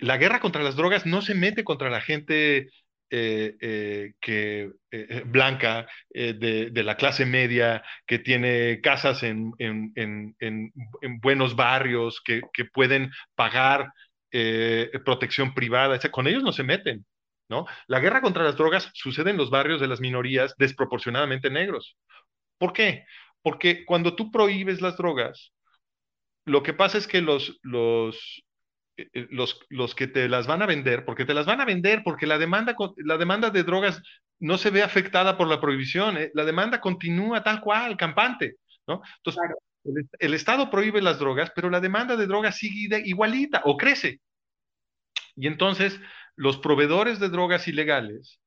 [0.00, 2.70] la guerra contra las drogas no se mete contra la gente
[3.10, 9.54] eh, eh, que, eh, blanca de, la clase media, que tiene casas en,
[11.22, 12.42] buenos barrios, que,
[12.72, 13.92] pueden pagar
[15.04, 17.06] protección privada, con ellos no se meten.
[17.48, 17.66] ¿no?
[17.86, 21.96] La guerra contra las drogas sucede en los barrios de las minorías desproporcionadamente negros.
[22.58, 23.06] ¿Por qué?
[23.42, 25.52] Porque cuando tú prohíbes las drogas,
[26.44, 28.44] lo que pasa es que los, los,
[29.30, 32.26] los, los que te las van a vender, porque te las van a vender, porque
[32.26, 34.02] la demanda, la demanda de drogas
[34.40, 36.30] no se ve afectada por la prohibición, ¿eh?
[36.34, 39.02] la demanda continúa tal cual, campante, ¿no?
[39.18, 39.42] Entonces,
[40.18, 44.20] el, Estado prohíbe las drogas, pero la demanda de drogas sigue igualita o crece.
[45.36, 46.00] Y entonces,
[46.36, 48.40] los proveedores de drogas ilegales,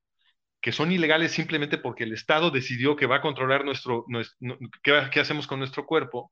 [0.61, 4.37] que son ilegales simplemente porque el Estado decidió que va a controlar nuestro, nuestro
[4.83, 6.31] qué, qué hacemos con nuestro cuerpo,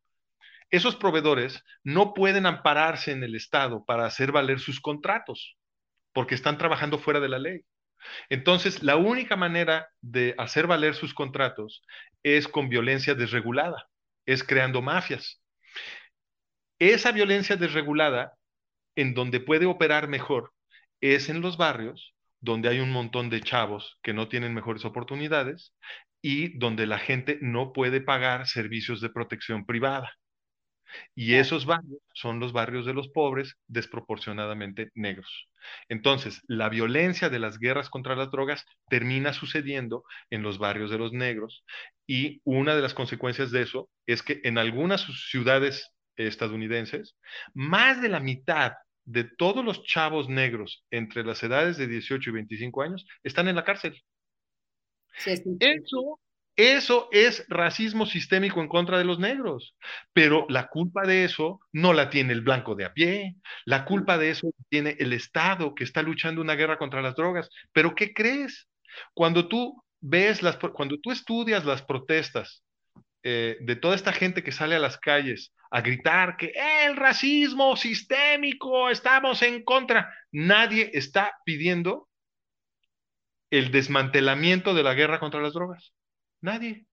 [0.71, 5.57] esos proveedores no pueden ampararse en el Estado para hacer valer sus contratos,
[6.13, 7.61] porque están trabajando fuera de la ley.
[8.29, 11.83] Entonces, la única manera de hacer valer sus contratos
[12.23, 13.89] es con violencia desregulada,
[14.25, 15.41] es creando mafias.
[16.79, 18.33] Esa violencia desregulada,
[18.95, 20.53] en donde puede operar mejor,
[21.01, 25.73] es en los barrios donde hay un montón de chavos que no tienen mejores oportunidades
[26.21, 30.18] y donde la gente no puede pagar servicios de protección privada.
[31.15, 35.47] Y esos barrios son los barrios de los pobres desproporcionadamente negros.
[35.89, 40.97] Entonces, la violencia de las guerras contra las drogas termina sucediendo en los barrios de
[40.97, 41.63] los negros
[42.07, 47.15] y una de las consecuencias de eso es que en algunas ciudades estadounidenses,
[47.53, 48.73] más de la mitad
[49.05, 53.55] de todos los chavos negros entre las edades de 18 y 25 años están en
[53.55, 53.99] la cárcel.
[55.25, 56.19] Eso
[56.59, 59.75] eso es racismo sistémico en contra de los negros,
[60.11, 64.17] pero la culpa de eso no la tiene el blanco de a pie, la culpa
[64.17, 67.49] de eso tiene el Estado que está luchando una guerra contra las drogas.
[67.71, 68.67] Pero ¿qué crees?
[69.13, 72.61] Cuando tú ves las, cuando tú estudias las protestas
[73.23, 76.51] eh, de toda esta gente que sale a las calles a gritar que
[76.83, 82.09] el racismo sistémico, estamos en contra, nadie está pidiendo
[83.49, 85.93] el desmantelamiento de la guerra contra las drogas.
[86.41, 86.85] Nadie.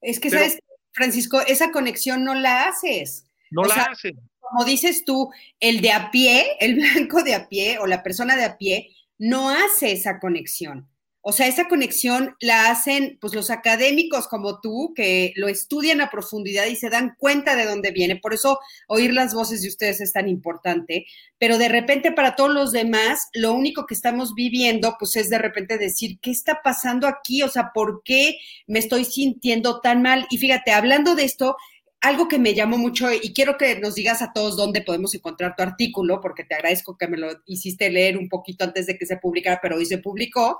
[0.00, 0.58] Es que, ¿sabes,
[0.92, 1.40] Francisco?
[1.46, 3.26] Esa conexión no la haces.
[3.50, 4.12] No la haces.
[4.38, 8.36] Como dices tú, el de a pie, el blanco de a pie o la persona
[8.36, 10.88] de a pie, no hace esa conexión.
[11.22, 16.10] O sea, esa conexión la hacen pues los académicos como tú, que lo estudian a
[16.10, 18.16] profundidad y se dan cuenta de dónde viene.
[18.16, 18.58] Por eso
[18.88, 21.06] oír las voces de ustedes es tan importante.
[21.38, 25.38] Pero de repente para todos los demás, lo único que estamos viviendo pues es de
[25.38, 27.42] repente decir, ¿qué está pasando aquí?
[27.42, 30.26] O sea, ¿por qué me estoy sintiendo tan mal?
[30.30, 31.56] Y fíjate, hablando de esto,
[32.00, 35.54] algo que me llamó mucho y quiero que nos digas a todos dónde podemos encontrar
[35.54, 39.04] tu artículo, porque te agradezco que me lo hiciste leer un poquito antes de que
[39.04, 40.58] se publicara, pero hoy se publicó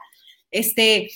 [0.50, 1.10] este,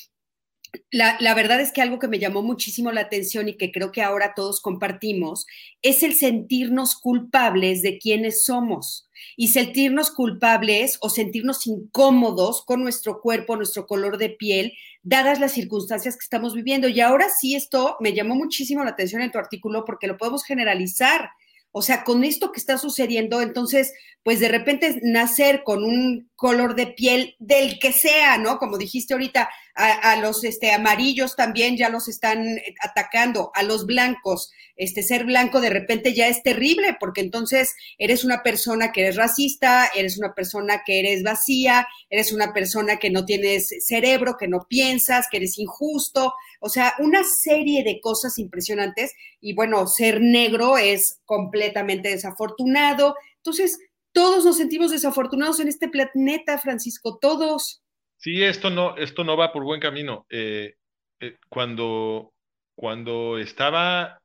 [0.91, 3.93] la, la, verdad es que algo que me llamó muchísimo la atención y que creo
[3.93, 5.47] que ahora todos compartimos
[5.82, 13.20] es el sentirnos culpables de quienes somos y sentirnos culpables o sentirnos incómodos con nuestro
[13.20, 14.72] cuerpo, nuestro color de piel,
[15.03, 16.89] dadas las circunstancias que estamos viviendo.
[16.89, 20.45] Y ahora sí, esto me llamó muchísimo la atención en tu artículo porque lo podemos
[20.45, 21.30] generalizar.
[21.77, 26.77] O sea, con esto que está sucediendo, entonces, pues de repente nacer con un color
[26.77, 28.59] de piel del que sea, ¿no?
[28.59, 34.53] Como dijiste ahorita, a, los este, amarillos también ya los están atacando, a los blancos,
[34.77, 39.16] este, ser blanco de repente ya es terrible, porque entonces eres una persona que eres
[39.16, 44.49] racista, eres una persona que eres vacía, eres una persona que no tienes cerebro, que
[44.49, 50.20] no piensas, que eres injusto, o sea, una serie de cosas impresionantes y bueno, ser
[50.20, 53.16] negro es completamente desafortunado.
[53.37, 53.79] Entonces,
[54.12, 57.84] todos nos sentimos desafortunados en este planeta, Francisco, todos.
[58.25, 60.27] Sí, esto no, esto no va por buen camino.
[60.31, 60.77] Eh,
[61.20, 62.33] eh, cuando,
[62.75, 64.22] cuando estaba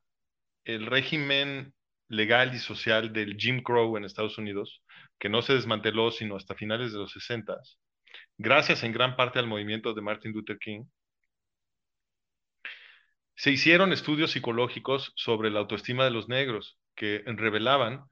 [0.64, 1.74] el régimen
[2.08, 4.82] legal y social del Jim Crow en Estados Unidos,
[5.18, 7.58] que no se desmanteló sino hasta finales de los 60,
[8.38, 10.84] gracias en gran parte al movimiento de Martin Luther King,
[13.34, 18.04] se hicieron estudios psicológicos sobre la autoestima de los negros que revelaban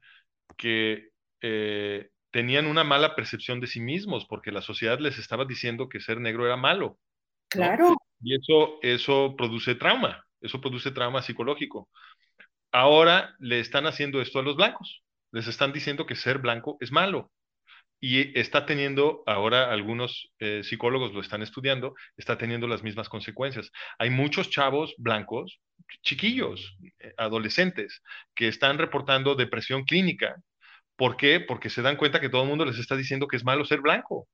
[0.55, 1.09] que
[1.41, 5.99] eh, tenían una mala percepción de sí mismos porque la sociedad les estaba diciendo que
[5.99, 6.99] ser negro era malo.
[7.49, 7.95] Claro.
[8.21, 11.89] Y eso, eso produce trauma, eso produce trauma psicológico.
[12.71, 16.91] Ahora le están haciendo esto a los blancos, les están diciendo que ser blanco es
[16.91, 17.31] malo.
[18.01, 23.71] y está teniendo, ahora algunos eh, psicólogos lo están estudiando, está teniendo las mismas consecuencias.
[23.97, 25.59] Hay muchos chavos blancos,
[26.01, 28.01] chiquillos, eh, adolescentes,
[28.35, 30.41] que están reportando depresión clínica.
[30.99, 31.39] ¿Por qué?
[31.39, 33.81] Porque se dan cuenta que todo el mundo les está diciendo que es malo ser
[33.81, 34.27] blanco.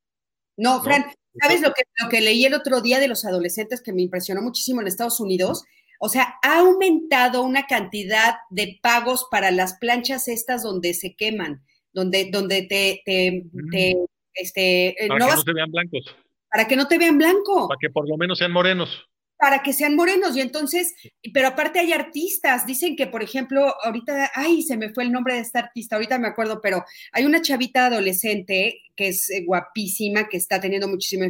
[0.57, 1.05] No, Fran,
[1.41, 4.41] ¿sabes lo que, lo que leí el otro día de los adolescentes que me impresionó
[4.41, 5.63] muchísimo en Estados Unidos?
[6.01, 11.63] O sea, ha aumentado una cantidad de pagos para las planchas estas donde se queman
[11.95, 14.05] donde, donde te, te, mm.
[14.34, 16.16] este, eh, para que no te vean blancos.
[16.51, 17.68] Para que no te vean blanco.
[17.70, 19.07] Para que por lo menos sean morenos.
[19.38, 20.36] Para que sean morenos.
[20.36, 20.94] Y entonces,
[21.34, 25.36] pero aparte hay artistas, dicen que, por ejemplo, ahorita, ay, se me fue el nombre
[25.36, 30.30] de esta artista, ahorita me acuerdo, pero hay una chavita adolescente que es eh, guapísima,
[30.30, 31.26] que está teniendo muchísimo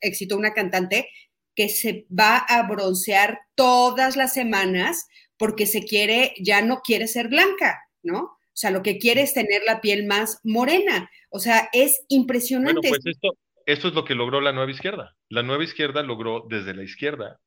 [0.00, 1.08] éxito, una cantante
[1.54, 5.06] que se va a broncear todas las semanas
[5.38, 8.36] porque se quiere, ya no quiere ser blanca, ¿no?
[8.56, 11.10] O sea, lo que quiere es tener la piel más morena.
[11.28, 12.88] O sea, es impresionante.
[12.88, 13.36] Bueno, pues esto,
[13.66, 15.14] esto es lo que logró la nueva izquierda.
[15.28, 17.40] La nueva izquierda logró desde la izquierda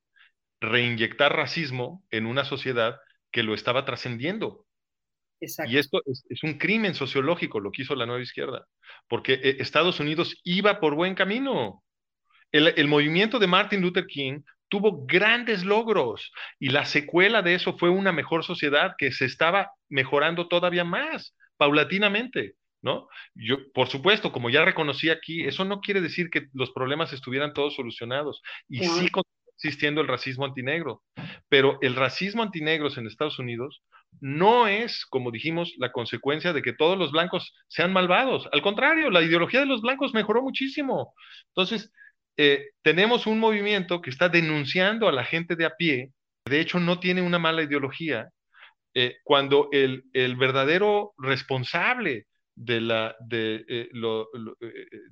[0.60, 2.98] reinyectar racismo en una sociedad
[3.32, 4.66] que lo estaba trascendiendo.
[5.40, 5.72] Exacto.
[5.72, 8.66] Y esto es, es, un crimen sociológico lo que hizo la nueva izquierda,
[9.08, 11.82] porque eh, Estados Unidos iba por buen camino.
[12.52, 17.78] El, el, movimiento de Martin Luther King tuvo grandes logros y la secuela de eso
[17.78, 23.08] fue una mejor sociedad que se estaba mejorando todavía más, paulatinamente, ¿no?
[23.34, 27.52] Yo, por supuesto, como ya reconocí aquí, eso no quiere decir que los problemas estuvieran
[27.52, 29.10] todos solucionados y sí
[29.62, 31.02] existiendo el racismo antinegro,
[31.50, 33.82] pero el racismo antinegros en Estados Unidos
[34.18, 38.48] no es, como dijimos, la consecuencia de que todos los blancos sean malvados.
[38.52, 41.12] Al contrario, la ideología de los blancos mejoró muchísimo.
[41.48, 41.92] Entonces,
[42.38, 46.10] eh, tenemos un movimiento que está denunciando a la gente de a pie,
[46.46, 48.30] de hecho no tiene una mala ideología,
[48.94, 52.26] eh, cuando el, el, verdadero responsable
[52.62, 54.28] de la, de, eh, lo,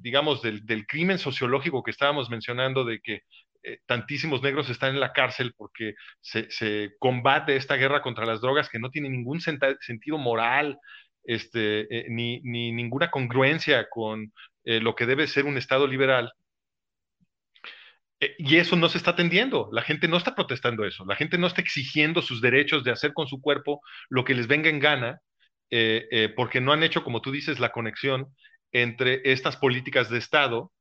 [0.01, 3.22] digamos, del, del, crimen sociológico que estábamos mencionando, de que
[3.86, 8.68] tantísimos negros están en la cárcel porque se, se, combate esta guerra contra las drogas
[8.68, 10.78] que no tiene ningún sentido moral,
[11.24, 14.32] este, ni, ni, ninguna congruencia con
[14.64, 16.32] lo que debe ser un Estado liberal,
[18.20, 19.68] eh, y eso no se está atendiendo.
[19.72, 21.05] La gente no está protestando eso.
[21.07, 24.46] La gente no está exigiendo sus derechos de hacer con su cuerpo lo que les
[24.46, 25.20] venga en gana,
[25.70, 28.34] eh, eh, porque no han hecho, como tú dices, la conexión
[28.72, 30.72] entre estas políticas de Estado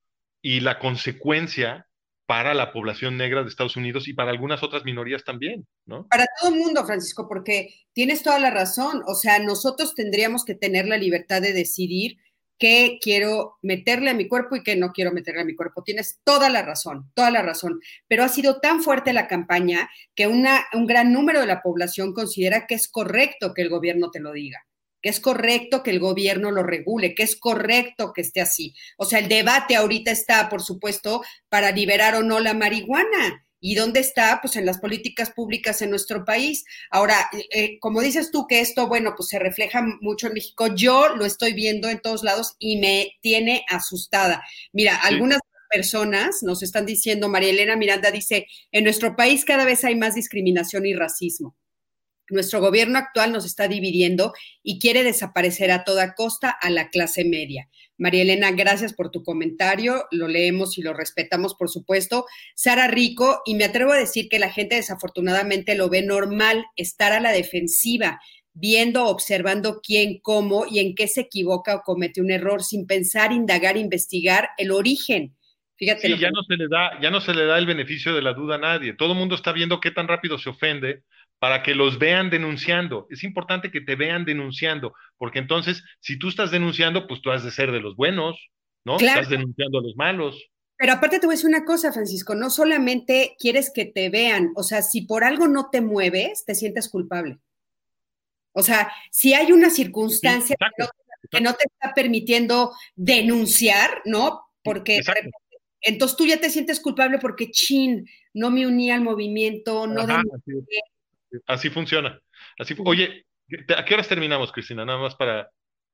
[0.42, 1.88] y la consecuencia
[2.26, 6.08] para la población negra de Estados Unidos y para algunas otras minorías también, ¿no?
[6.10, 9.02] Para todo el mundo, Francisco, porque tienes toda la razón.
[9.08, 12.18] O sea, nosotros tendríamos que tener la libertad de decidir
[12.60, 15.84] qué quiero meterle a mi cuerpo y qué no quiero meterle a mi cuerpo.
[15.84, 17.80] Tienes toda la razón, toda la razón.
[18.10, 22.14] Pero ha sido tan fuerte la campaña que una, un gran número de la población
[22.14, 24.67] considera que es correcto que el gobierno te lo diga
[25.02, 28.74] que es correcto que el gobierno lo regule, que es correcto que esté así.
[28.98, 33.44] O sea, el debate ahorita está, por supuesto, para liberar o no la marihuana.
[33.60, 34.40] ¿Y dónde está?
[34.42, 36.64] Pues en las políticas públicas en nuestro país.
[36.92, 40.68] Ahora, eh, eh, como dices tú que esto, bueno, pues se refleja mucho en México,
[40.76, 44.44] yo lo estoy viendo en todos lados y me tiene asustada.
[44.74, 45.40] Mira, algunas
[45.70, 50.16] personas nos están diciendo, María Elena Miranda dice, en nuestro país cada vez hay más
[50.16, 51.56] discriminación y racismo.
[52.30, 57.24] Nuestro gobierno actual nos está dividiendo y quiere desaparecer a toda costa a la clase
[57.24, 57.70] media.
[57.98, 62.26] María Elena, gracias por tu comentario, lo leemos y lo respetamos, por supuesto.
[62.54, 67.14] Sara Rico, y me atrevo a decir que la gente desafortunadamente lo ve normal estar
[67.14, 68.20] a la defensiva,
[68.54, 73.32] viendo, observando quién, cómo y en qué se equivoca o comete un error, sin pensar,
[73.32, 75.36] indagar, investigar el origen.
[75.78, 76.08] Fíjate.
[76.08, 78.34] Sí, ya, no se le da, ya no se le da el beneficio de la
[78.34, 78.94] duda a nadie.
[78.94, 81.04] Todo el mundo está viendo qué tan rápido se ofende
[81.40, 83.08] para que los vean denunciando.
[83.10, 87.44] Es importante que te vean denunciando, porque entonces, si tú estás denunciando, pues tú has
[87.44, 88.50] de ser de los buenos,
[88.86, 88.98] ¿no?
[88.98, 90.50] Estás denunciando a los malos.
[90.78, 94.52] Pero aparte te voy a decir una cosa, Francisco, no solamente quieres que te vean,
[94.56, 97.40] o sea, si por algo no te mueves, te sientes culpable.
[98.54, 100.56] O sea, si hay una circunstancia
[101.30, 104.48] que, no, te está permitiendo denunciar, ¿no?
[104.64, 105.02] Porque
[105.82, 110.06] entonces tú ya te sientes culpable porque, chin, no me uní al movimiento, no
[111.46, 112.20] Así funciona.
[112.58, 113.26] Así, oye,
[113.76, 114.86] ¿a qué horas terminamos, Cristina?
[114.86, 115.50] Nada más para.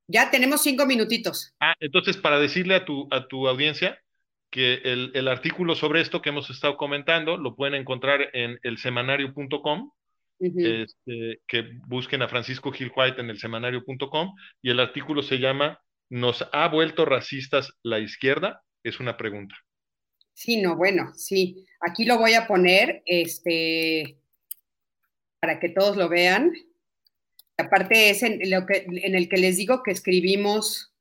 [0.08, 1.54] Ya tenemos cinco minutitos.
[1.60, 4.00] Ah, entonces, para decirle a tu, a tu audiencia
[4.50, 8.78] que el, el artículo sobre esto que hemos estado comentando lo pueden encontrar en el
[8.78, 9.92] semanario.com.
[10.40, 15.80] este, que busquen a Francisco Gil White en el semanario.com y el artículo se llama
[16.10, 18.62] ¿Nos ha vuelto racistas la izquierda?
[18.84, 19.56] Es una pregunta.
[20.34, 21.66] Sí, no, bueno, sí.
[21.80, 24.18] Aquí lo voy a poner, este,
[25.44, 26.54] para que todos lo vean.
[27.58, 30.94] Aparte es en, lo que, en el que les digo que escribimos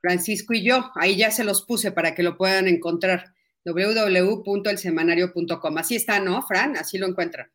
[0.00, 0.92] Francisco y yo.
[0.94, 3.34] Ahí ya se los puse para que lo puedan encontrar.
[3.64, 5.76] www.elsemanario.com.
[5.76, 6.76] Así está, ¿no, Fran?
[6.76, 7.50] Así lo encuentran.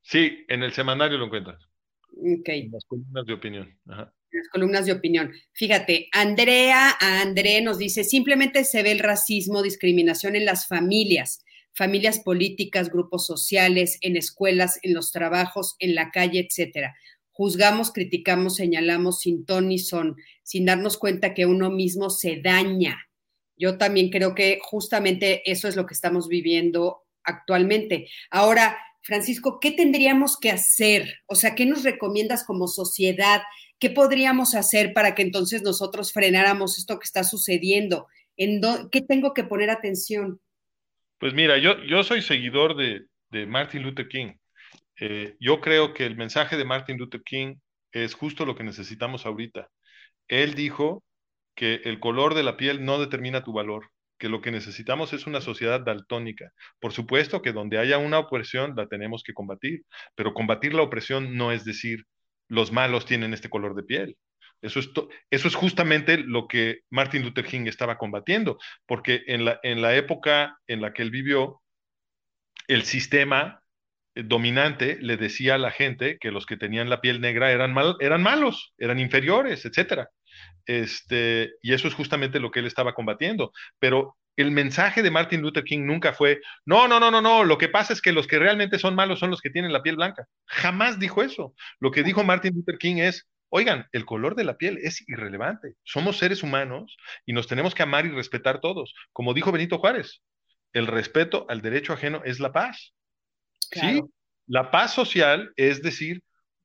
[0.00, 1.62] Sí, en el semanario lo encuentras.
[2.08, 2.48] Ok.
[2.48, 3.78] En las columnas de opinión.
[3.86, 4.14] Ajá.
[4.32, 5.30] Las columnas de opinión.
[5.52, 11.44] Fíjate, Andrea, André nos dice, simplemente se ve el racismo, discriminación en las familias,
[11.74, 16.94] familias políticas, grupos sociales, en escuelas, en los trabajos, en la calle, etcétera
[17.40, 23.08] juzgamos, criticamos, señalamos sin ton ni son, sin darnos cuenta que uno mismo se daña.
[23.56, 28.08] Yo también creo que justamente eso es lo que estamos viviendo actualmente.
[28.30, 31.14] Ahora, Francisco, ¿qué tendríamos que hacer?
[31.24, 33.40] O sea, ¿qué nos recomiendas como sociedad?
[33.78, 38.06] ¿Qué podríamos hacer para que entonces nosotros frenáramos esto que está sucediendo?
[38.36, 38.60] ¿En
[38.90, 40.42] ¿Qué tengo que poner atención?
[41.20, 44.32] Pues mira, yo, yo soy seguidor de, de Martin Luther King.
[44.98, 47.56] Eh, yo creo que el mensaje de Martin Luther King
[47.92, 49.68] es justo lo que necesitamos ahorita.
[50.28, 51.04] Él dijo
[51.54, 55.26] que el color de la piel no determina tu valor, que lo que necesitamos es
[55.26, 56.52] una sociedad daltónica.
[56.80, 59.82] Por supuesto que donde haya una opresión la tenemos que combatir,
[60.14, 62.04] pero combatir la opresión no es decir
[62.48, 64.16] los malos tienen este color de piel.
[64.62, 64.90] Eso es,
[65.30, 69.96] eso es justamente lo que Martin Luther King estaba combatiendo, porque en la, en la
[69.96, 71.62] época en la que él vivió,
[72.68, 73.62] el sistema
[74.14, 77.72] eh, dominante le decía a la gente que los que tenían la piel negra eran,
[77.72, 80.10] mal, eran malos, eran inferiores, etcétera.
[80.66, 83.52] Este, y eso es justamente lo que él estaba combatiendo.
[83.78, 87.58] Pero el mensaje de Martin Luther King nunca fue, no, no, no, no, no, lo
[87.58, 89.96] que pasa es que los que realmente son malos son los que tienen la piel
[89.96, 90.26] blanca.
[90.46, 91.54] Jamás dijo eso.
[91.80, 95.74] Lo que dijo Martin Luther King es, oigan, el color de la piel es irrelevante.
[95.84, 96.96] Somos seres humanos
[97.26, 98.94] y nos tenemos que amar y respetar todos.
[99.12, 100.22] Como dijo Benito Juárez,
[100.72, 102.94] el respeto al derecho ajeno es la paz.
[103.58, 104.00] Sí,
[104.46, 106.22] la paz social es decir,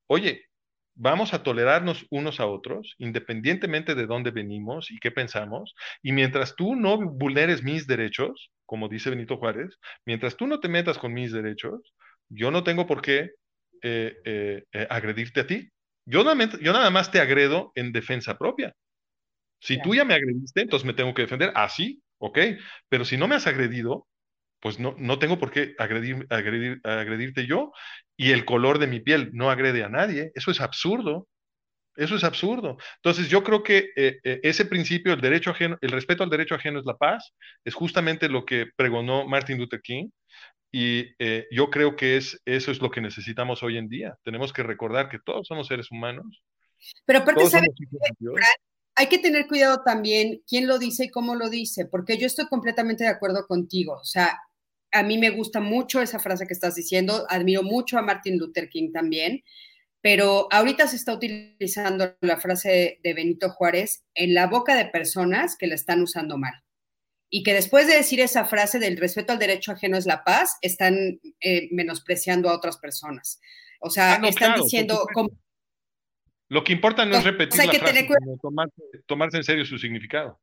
[0.07, 0.45] oye,
[0.95, 6.55] vamos a tolerarnos unos a otros, independientemente de dónde venimos y qué pensamos, y mientras
[6.55, 11.13] tú no vulneres mis derechos, como dice Benito Juárez, mientras tú no te metas con
[11.13, 11.93] mis derechos,
[12.29, 13.31] yo no tengo por qué
[13.81, 15.69] eh, eh, eh, agredirte a ti.
[16.05, 16.23] Yo,
[16.61, 18.73] yo nada más te agredo en defensa propia.
[19.59, 21.51] Si tú ya me agrediste, entonces me tengo que defender.
[21.55, 22.39] Así, ah, ok.
[22.89, 24.07] Pero si no me has agredido,
[24.59, 27.71] pues no, no tengo por qué agredir, agredir, agredirte yo
[28.17, 30.31] y el color de mi piel no agrede a nadie.
[30.35, 31.27] Eso es absurdo.
[31.95, 32.77] Eso es absurdo.
[32.97, 36.55] Entonces, yo creo que eh, eh, ese principio, el derecho ajeno, el respeto al derecho
[36.55, 37.33] ajeno es la paz,
[37.63, 40.09] es justamente lo que pregonó Martin Luther King.
[40.71, 44.17] Y eh, yo creo que es, eso es lo que necesitamos hoy en día.
[44.23, 46.43] Tenemos que recordar que todos somos seres humanos.
[47.05, 47.43] Pero aparte,
[48.95, 52.47] hay que tener cuidado también quién lo dice y cómo lo dice, porque yo estoy
[52.47, 53.93] completamente de acuerdo contigo.
[53.93, 54.39] O sea,
[54.91, 58.69] a mí me gusta mucho esa frase que estás diciendo, admiro mucho a Martin Luther
[58.69, 59.43] King también,
[60.01, 65.57] pero ahorita se está utilizando la frase de Benito Juárez en la boca de personas
[65.57, 66.53] que la están usando mal.
[67.29, 70.57] Y que después de decir esa frase del respeto al derecho ajeno es la paz,
[70.61, 73.39] están eh, menospreciando a otras personas.
[73.79, 75.05] O sea, ah, están diciendo...
[76.47, 80.39] Lo que importa no es repetir la frase, sino tomarse en serio su significado.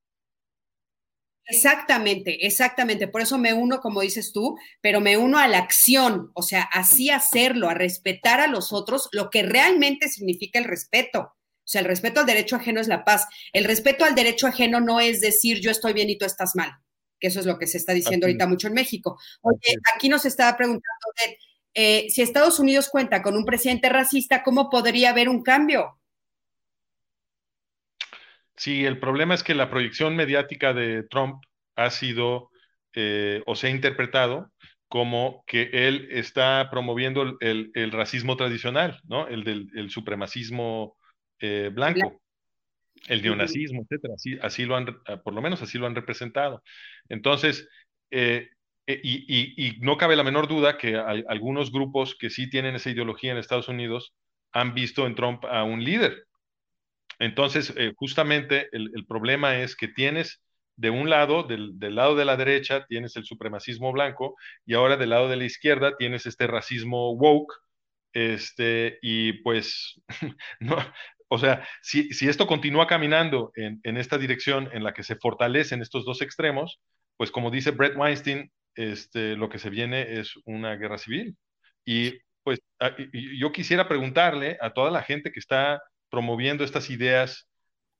[1.47, 3.09] Exactamente, exactamente.
[3.09, 6.63] Por eso me uno, como dices tú, pero me uno a la acción, o sea,
[6.63, 11.35] así hacerlo, a respetar a los otros, lo que realmente significa el respeto.
[11.65, 13.27] O sea, el respeto al derecho ajeno es la paz.
[13.53, 16.73] El respeto al derecho ajeno no es decir yo estoy bien y tú estás mal,
[17.21, 19.19] que eso es lo que se está diciendo ahorita mucho en México.
[19.43, 21.07] Oye, aquí nos estaba preguntando
[21.75, 25.99] eh, si Estados Unidos cuenta con un presidente racista, ¿cómo podría haber un cambio?
[28.57, 31.43] Sí, el problema es que la proyección mediática de Trump
[31.77, 32.51] ha sido
[32.95, 34.53] eh, o se ha interpretado
[34.89, 39.27] como que él está promoviendo el, racismo tradicional, ¿no?
[39.27, 40.99] El del supremacismo
[41.43, 42.23] eh, blanco,
[43.09, 44.15] el neonazismo, etcétera.
[44.15, 46.63] Así, así lo han, ah, por lo menos así lo han representado.
[47.11, 47.69] Entonces,
[48.11, 48.49] eh,
[48.87, 52.91] y, y, no cabe la menor duda que hay algunos grupos que sí tienen esa
[52.91, 54.15] ideología en Estados Unidos
[54.53, 56.27] han visto en Trump a un líder,
[57.23, 60.43] entonces, eh, justamente el, problema es que tienes
[60.77, 64.35] de un lado, del, lado de la derecha, tienes el supremacismo blanco
[64.67, 67.55] y ahora del lado de la izquierda tienes este racismo woke.
[68.13, 70.01] Este, y pues,
[70.61, 70.77] no,
[71.33, 76.05] o sea, si, esto continúa caminando en, esta dirección en la que se fortalecen estos
[76.05, 76.79] dos extremos,
[77.17, 81.39] pues como dice Brett Weinstein, este, lo que se viene es una guerra civil.
[81.87, 82.61] Y pues
[83.39, 87.49] yo quisiera preguntarle a toda la gente que está promoviendo estas ideas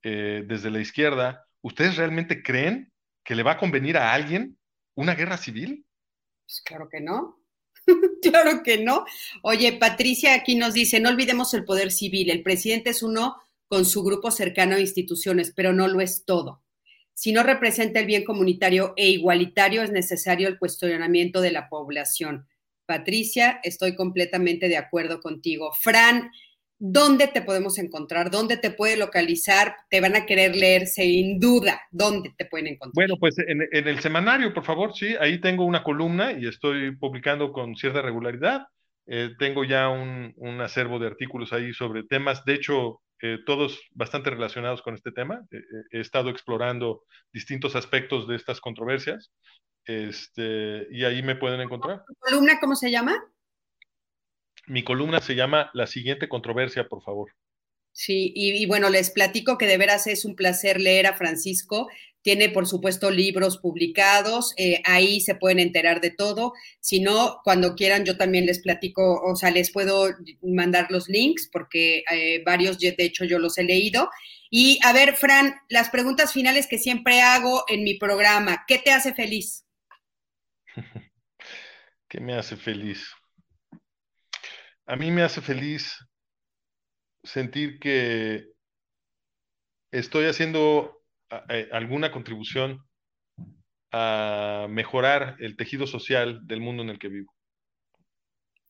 [0.03, 2.91] eh, desde la izquierda, ¿ustedes realmente creen
[3.23, 4.59] que le va a convenir a alguien
[4.95, 5.87] una guerra civil?
[6.45, 7.42] Pues claro que no.
[8.21, 9.05] claro que no.
[9.41, 12.29] Oye, Patricia aquí nos dice, no olvidemos el poder civil.
[12.29, 16.61] El presidente es uno con su grupo cercano a instituciones, pero no lo es todo.
[17.13, 22.47] Si no representa el bien comunitario e igualitario, es necesario el cuestionamiento de la población.
[22.85, 25.71] Patricia, estoy completamente de acuerdo contigo.
[25.79, 26.31] Fran,
[26.79, 28.31] ¿dónde te podemos encontrar?
[28.31, 29.75] ¿Dónde te puede localizar?
[29.89, 31.81] Te van a querer leer sin duda.
[31.91, 32.93] ¿Dónde te pueden encontrar?
[32.93, 36.95] Bueno, pues en, en, el semanario, por favor, sí, ahí tengo una columna y estoy
[36.95, 38.67] publicando con cierta regularidad.
[39.05, 43.79] Eh, tengo ya un, un, acervo de artículos ahí sobre temas, de hecho, eh, todos
[43.91, 45.45] bastante relacionados con este tema.
[45.49, 45.61] Eh, eh,
[45.91, 49.31] he estado explorando distintos aspectos de estas controversias
[49.85, 52.03] este, y ahí me pueden encontrar.
[52.05, 53.15] ¿Tu columna cómo se llama?
[54.67, 57.31] Mi columna se llama La siguiente controversia, por favor.
[57.91, 61.89] Sí, y, y, bueno, les platico que de veras es un placer leer a Francisco.
[62.23, 66.53] Tiene, por supuesto, libros publicados, eh, ahí se pueden enterar de todo.
[66.79, 70.07] Si no, cuando quieran, yo también les platico, o sea, les puedo
[70.41, 74.09] mandar los links, porque eh, varios, de hecho, yo los he leído.
[74.49, 78.91] Y a ver, Fran, las preguntas finales que siempre hago en mi programa, ¿qué te
[78.91, 79.65] hace feliz?
[82.07, 83.09] ¿Qué me hace feliz?
[84.85, 85.97] A mí me hace feliz
[87.23, 88.45] sentir que
[89.91, 91.03] estoy haciendo
[91.71, 92.85] alguna contribución
[93.91, 97.33] a mejorar el tejido social del mundo en el que vivo.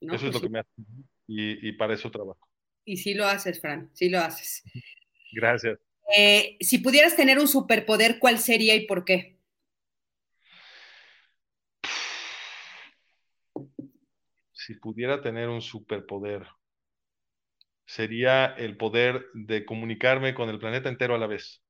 [0.01, 0.45] No, eso pues es lo sí.
[0.45, 0.69] que me hace
[1.27, 2.47] y, y, para eso trabajo.
[2.85, 4.63] Y sí lo haces, Fran, sí lo haces.
[5.31, 5.79] Gracias.
[6.15, 9.37] Eh, si pudieras tener un superpoder, ¿cuál sería y por qué?
[14.65, 16.47] Si pudiera tener un superpoder,
[17.85, 21.63] sería el poder de comunicarme con el planeta entero a la vez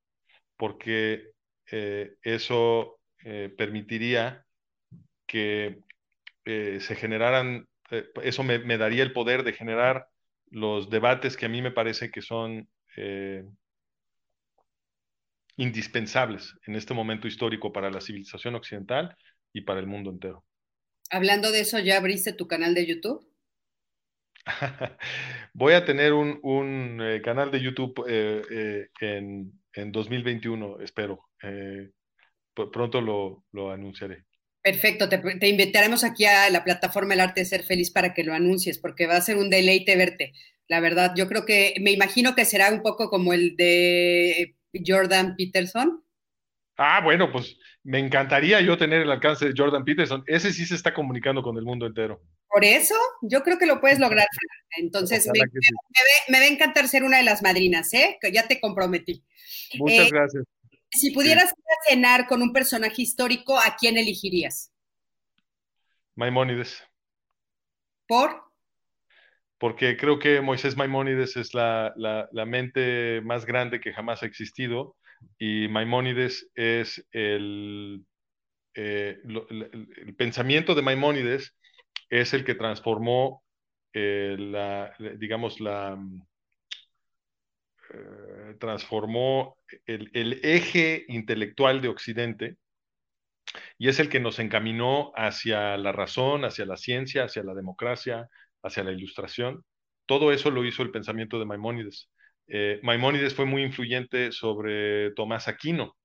[0.58, 1.32] porque
[1.72, 4.46] eh, eso eh, permitiría
[5.28, 5.80] que
[6.46, 7.68] eh, se generaran,
[8.24, 10.08] eso me, daría el poder de generar
[10.50, 12.70] los debates que a mí me parece que son
[15.58, 19.16] indispensables en este momento histórico para la civilización occidental
[19.52, 20.44] y para el mundo entero.
[21.14, 23.24] Hablando de eso, ¿ya abriste tu canal de YouTube?
[25.54, 31.30] Voy a tener un, un eh, canal de YouTube eh, eh, en, en, 2021, espero.
[32.56, 34.26] pronto lo, lo, anunciaré.
[34.64, 38.24] Perfecto, te, te, invitaremos aquí a la plataforma El Arte de Ser Feliz para que
[38.24, 40.34] lo anuncies, porque va a ser un deleite verte.
[40.68, 45.36] La verdad, yo creo que, me imagino que será un poco como el de Jordan
[45.38, 46.04] Peterson.
[46.76, 50.24] Ah, bueno, pues me encantaría yo tener el alcance de Jordan Peterson.
[50.26, 52.22] Ese sí se está comunicando con el mundo entero.
[52.48, 54.26] Por eso, yo creo que lo puedes lograr.
[54.78, 55.74] Entonces, me, sí.
[56.30, 58.18] me, me, va a encantar ser una de las madrinas, ¿eh?
[58.22, 59.24] Que ya te comprometí.
[59.78, 60.44] Muchas eh, gracias.
[60.92, 61.56] Si pudieras sí.
[61.90, 64.72] cenar con un personaje histórico, ¿a quién elegirías?
[66.16, 66.84] Maimónides.
[68.08, 68.44] ¿Por?
[69.58, 74.26] Porque creo que Moisés Maimónides es la, la, la mente más grande que jamás ha
[74.26, 74.96] existido
[75.38, 78.06] y Maimónides es el,
[78.76, 81.56] eh, el, el, pensamiento de Maimónides
[82.10, 83.44] es el que transformó
[83.94, 85.98] eh, la, digamos, la,
[87.94, 92.58] eh, transformó el, el, eje intelectual de Occidente
[93.78, 98.30] y es el que nos encaminó hacia la razón, hacia la ciencia, hacia la democracia,
[98.64, 99.64] hacia la ilustración.
[100.08, 102.10] Todo eso lo hizo el pensamiento de Maimónides.
[102.48, 105.96] Eh, Maimónides fue muy influyente sobre Tomás Aquino.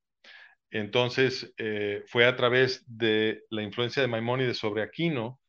[0.70, 5.41] Entonces, eh, fue a través de la influencia de Maimónides sobre Aquino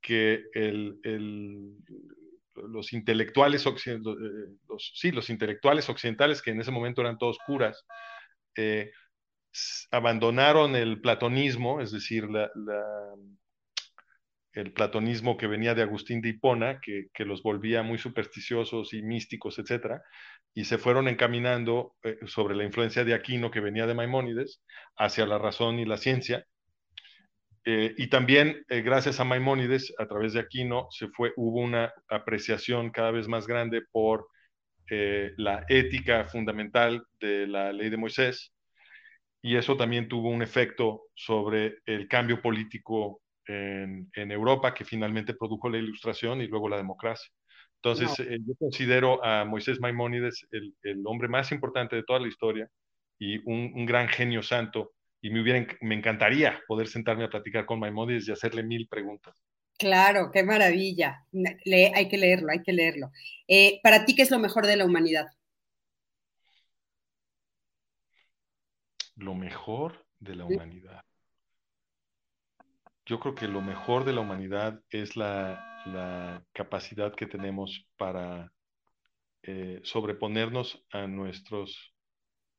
[0.00, 1.76] que el, el,
[2.54, 7.84] los intelectuales los, sí, los intelectuales occidentales, que en ese momento eran todos curas,
[8.56, 8.90] eh,
[9.90, 12.50] abandonaron el platonismo, es decir, la,
[14.52, 19.02] el platonismo que venía de Agustín de Hipona, que, que, los volvía muy supersticiosos y
[19.02, 20.02] místicos, etcétera,
[20.54, 24.62] y se fueron encaminando eh, sobre la influencia de Aquino, que venía de Maimónides,
[24.96, 26.46] hacia la razón y la ciencia,
[27.64, 31.92] eh, y también, eh, gracias a Maimónides, a través de Aquino, se fue, hubo una
[32.08, 34.28] apreciación cada vez más grande por
[35.38, 38.52] la ética fundamental de la ley de Moisés,
[39.40, 45.34] y eso también tuvo un efecto sobre el cambio político en, en Europa, que finalmente
[45.34, 47.30] produjo la ilustración y luego la democracia.
[47.76, 48.24] Entonces, no.
[48.24, 52.68] Eh, yo considero a Moisés Maimónides el, el, hombre más importante de toda la historia
[53.18, 57.64] y un, un gran genio santo y me, hubiera, me encantaría poder sentarme a platicar
[57.66, 59.34] con Maimónides y hacerle mil preguntas.
[59.78, 61.24] Claro, qué maravilla.
[61.32, 63.10] Le, hay que leerlo, hay que leerlo.
[63.48, 65.26] Eh, Para ti, ¿qué es lo mejor de la humanidad?
[69.16, 71.02] Lo mejor de la humanidad.
[73.12, 78.50] Yo creo que lo mejor de la humanidad es la, capacidad que tenemos para
[79.42, 81.94] eh, sobreponernos a nuestros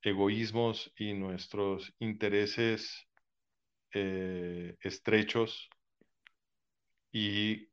[0.04, 3.08] egoísmos y nuestros intereses
[3.96, 5.70] eh, estrechos
[7.12, 7.70] y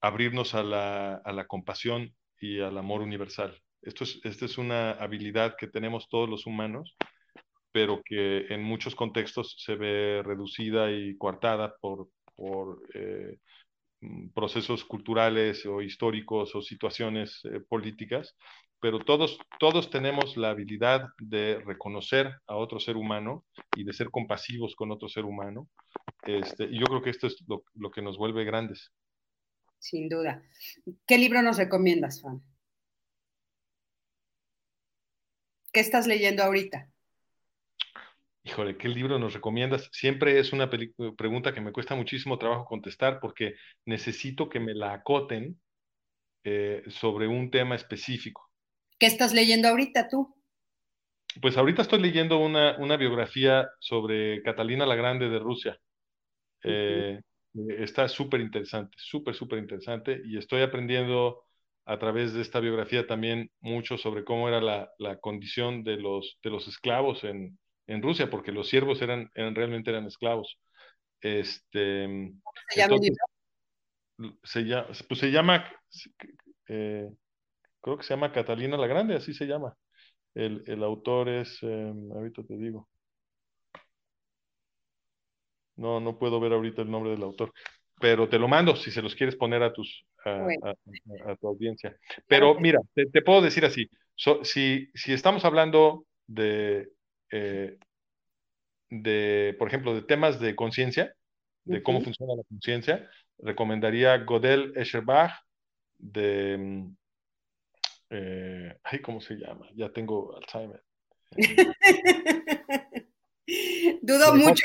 [0.00, 3.60] abrirnos a la, a la, compasión y al amor universal.
[3.82, 6.96] Esto es, esta es una habilidad que tenemos todos los humanos,
[7.72, 13.38] pero que en muchos contextos se ve reducida y coartada por, por eh,
[14.00, 18.36] mm, procesos culturales o históricos o situaciones eh, políticas,
[18.80, 23.44] pero todos, todos tenemos la habilidad de reconocer a otro ser humano
[23.76, 25.68] y de ser compasivos con otro ser humano.
[26.26, 28.92] Este, y yo creo que esto es lo, lo que nos vuelve grandes.
[29.78, 30.42] Sin duda.
[31.06, 32.42] ¿Qué libro nos recomiendas, Juan?
[35.72, 36.91] ¿Qué estás leyendo ahorita?
[38.44, 39.88] Híjole, ¿qué libro nos recomiendas?
[39.92, 43.54] Siempre es una pregunta que me cuesta muchísimo trabajo contestar porque
[43.86, 45.60] necesito que me la acoten
[46.42, 48.50] eh, sobre un tema específico.
[48.98, 50.34] ¿Qué estás leyendo ahorita tú?
[51.40, 55.78] Pues ahorita estoy leyendo una, una biografía sobre Catalina la Grande de Rusia.
[56.64, 57.20] Eh,
[57.78, 61.44] está súper interesante, súper, súper interesante y estoy aprendiendo
[61.84, 66.38] a través de esta biografía también mucho sobre cómo era la, la condición de los,
[66.42, 70.58] de los esclavos en, en Rusia, porque los siervos eran, eran realmente eran esclavos.
[71.20, 72.32] Este,
[72.68, 72.94] ¿Se llama?
[72.94, 73.16] entonces,
[74.42, 75.64] se llama, pues se llama
[76.68, 77.10] eh,
[77.80, 79.76] creo que se llama Catalina la Grande, así se llama.
[80.34, 82.88] El, el autor es, eh, ahorita te digo.
[85.76, 87.52] No, no puedo ver ahorita el nombre del autor,
[88.00, 90.60] pero te lo mando si se los quieres poner a tus a, bueno.
[91.26, 91.96] a, a tu audiencia.
[92.26, 96.88] Pero mira, te, te puedo decir así, so, si, si estamos hablando de,
[97.32, 97.78] eh,
[98.90, 101.14] de, por ejemplo, de temas de conciencia,
[101.64, 101.82] de uh -huh.
[101.82, 105.32] cómo funciona la conciencia, recomendaría Godel Escherbach
[105.98, 106.86] de,
[108.10, 109.66] eh, ay, ¿cómo se llama?
[109.74, 110.82] Ya tengo Alzheimer.
[114.02, 114.64] Dudo mucho.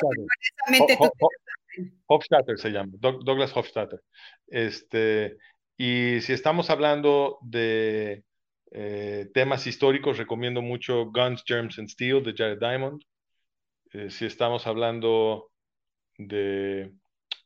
[2.07, 4.01] Hofstadter se llama, Douglas Hofstadter.
[4.47, 5.37] Este,
[5.77, 8.23] y si estamos hablando de
[8.71, 13.01] eh, temas históricos, recomiendo mucho Guns, Germs and Steel de Jared Diamond.
[13.93, 15.51] Eh, si estamos hablando
[16.17, 16.91] de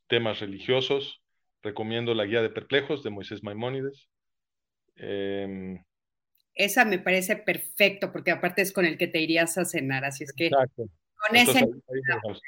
[0.07, 1.21] temas religiosos,
[1.61, 4.09] recomiendo la Guía de Perplejos de Moisés Maimónides.
[4.95, 5.77] Eh,
[6.55, 10.23] Esa me parece perfecto, porque aparte es con el que te irías a cenar, así
[10.23, 10.87] es que exacto.
[11.15, 11.71] con Entonces, ese...
[11.87, 12.39] Ahí, ahí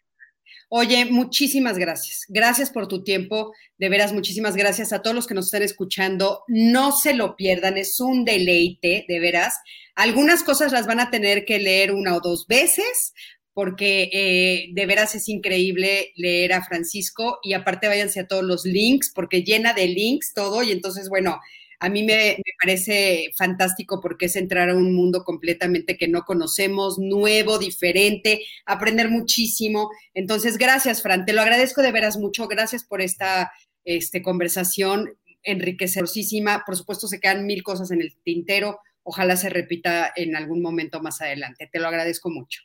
[0.69, 2.25] Oye, muchísimas gracias.
[2.29, 3.53] Gracias por tu tiempo.
[3.77, 6.43] De veras, muchísimas gracias a todos los que nos están escuchando.
[6.47, 9.55] No se lo pierdan, es un deleite, de veras.
[9.95, 13.13] Algunas cosas las van a tener que leer una o dos veces,
[13.53, 18.65] porque eh, de veras es increíble leer a Francisco y aparte váyanse a todos los
[18.65, 21.39] links, porque llena de links todo y entonces, bueno,
[21.83, 26.23] a mí me, me, parece fantástico porque es entrar a un mundo completamente que no
[26.23, 29.91] conocemos, nuevo, diferente, aprender muchísimo.
[30.13, 32.47] Entonces, gracias, Fran, te lo agradezco de veras mucho.
[32.47, 33.51] Gracias por esta
[33.83, 35.11] este, conversación
[35.43, 36.63] enriquecedorísima.
[36.65, 38.79] Por supuesto, se quedan mil cosas en el tintero.
[39.03, 41.69] Ojalá se repita en algún momento más adelante.
[41.69, 42.61] Te lo agradezco mucho.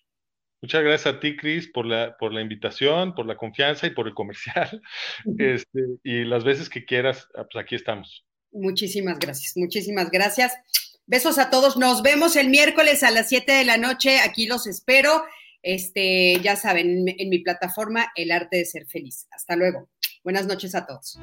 [0.63, 4.07] Muchas gracias a ti, Cris, por la, por la invitación, por la confianza y por
[4.07, 4.81] el comercial.
[5.39, 8.28] Este, y las veces que quieras, pues aquí estamos.
[8.53, 10.53] Muchísimas gracias, muchísimas gracias.
[11.07, 11.79] Besos a todos.
[11.79, 14.21] Nos vemos el miércoles a las 7 de la noche.
[14.21, 15.25] Aquí los espero.
[15.63, 19.27] Este, ya saben, en mi plataforma El Arte de Ser Feliz.
[19.31, 19.89] Hasta luego.
[20.23, 21.19] Buenas noches a todos.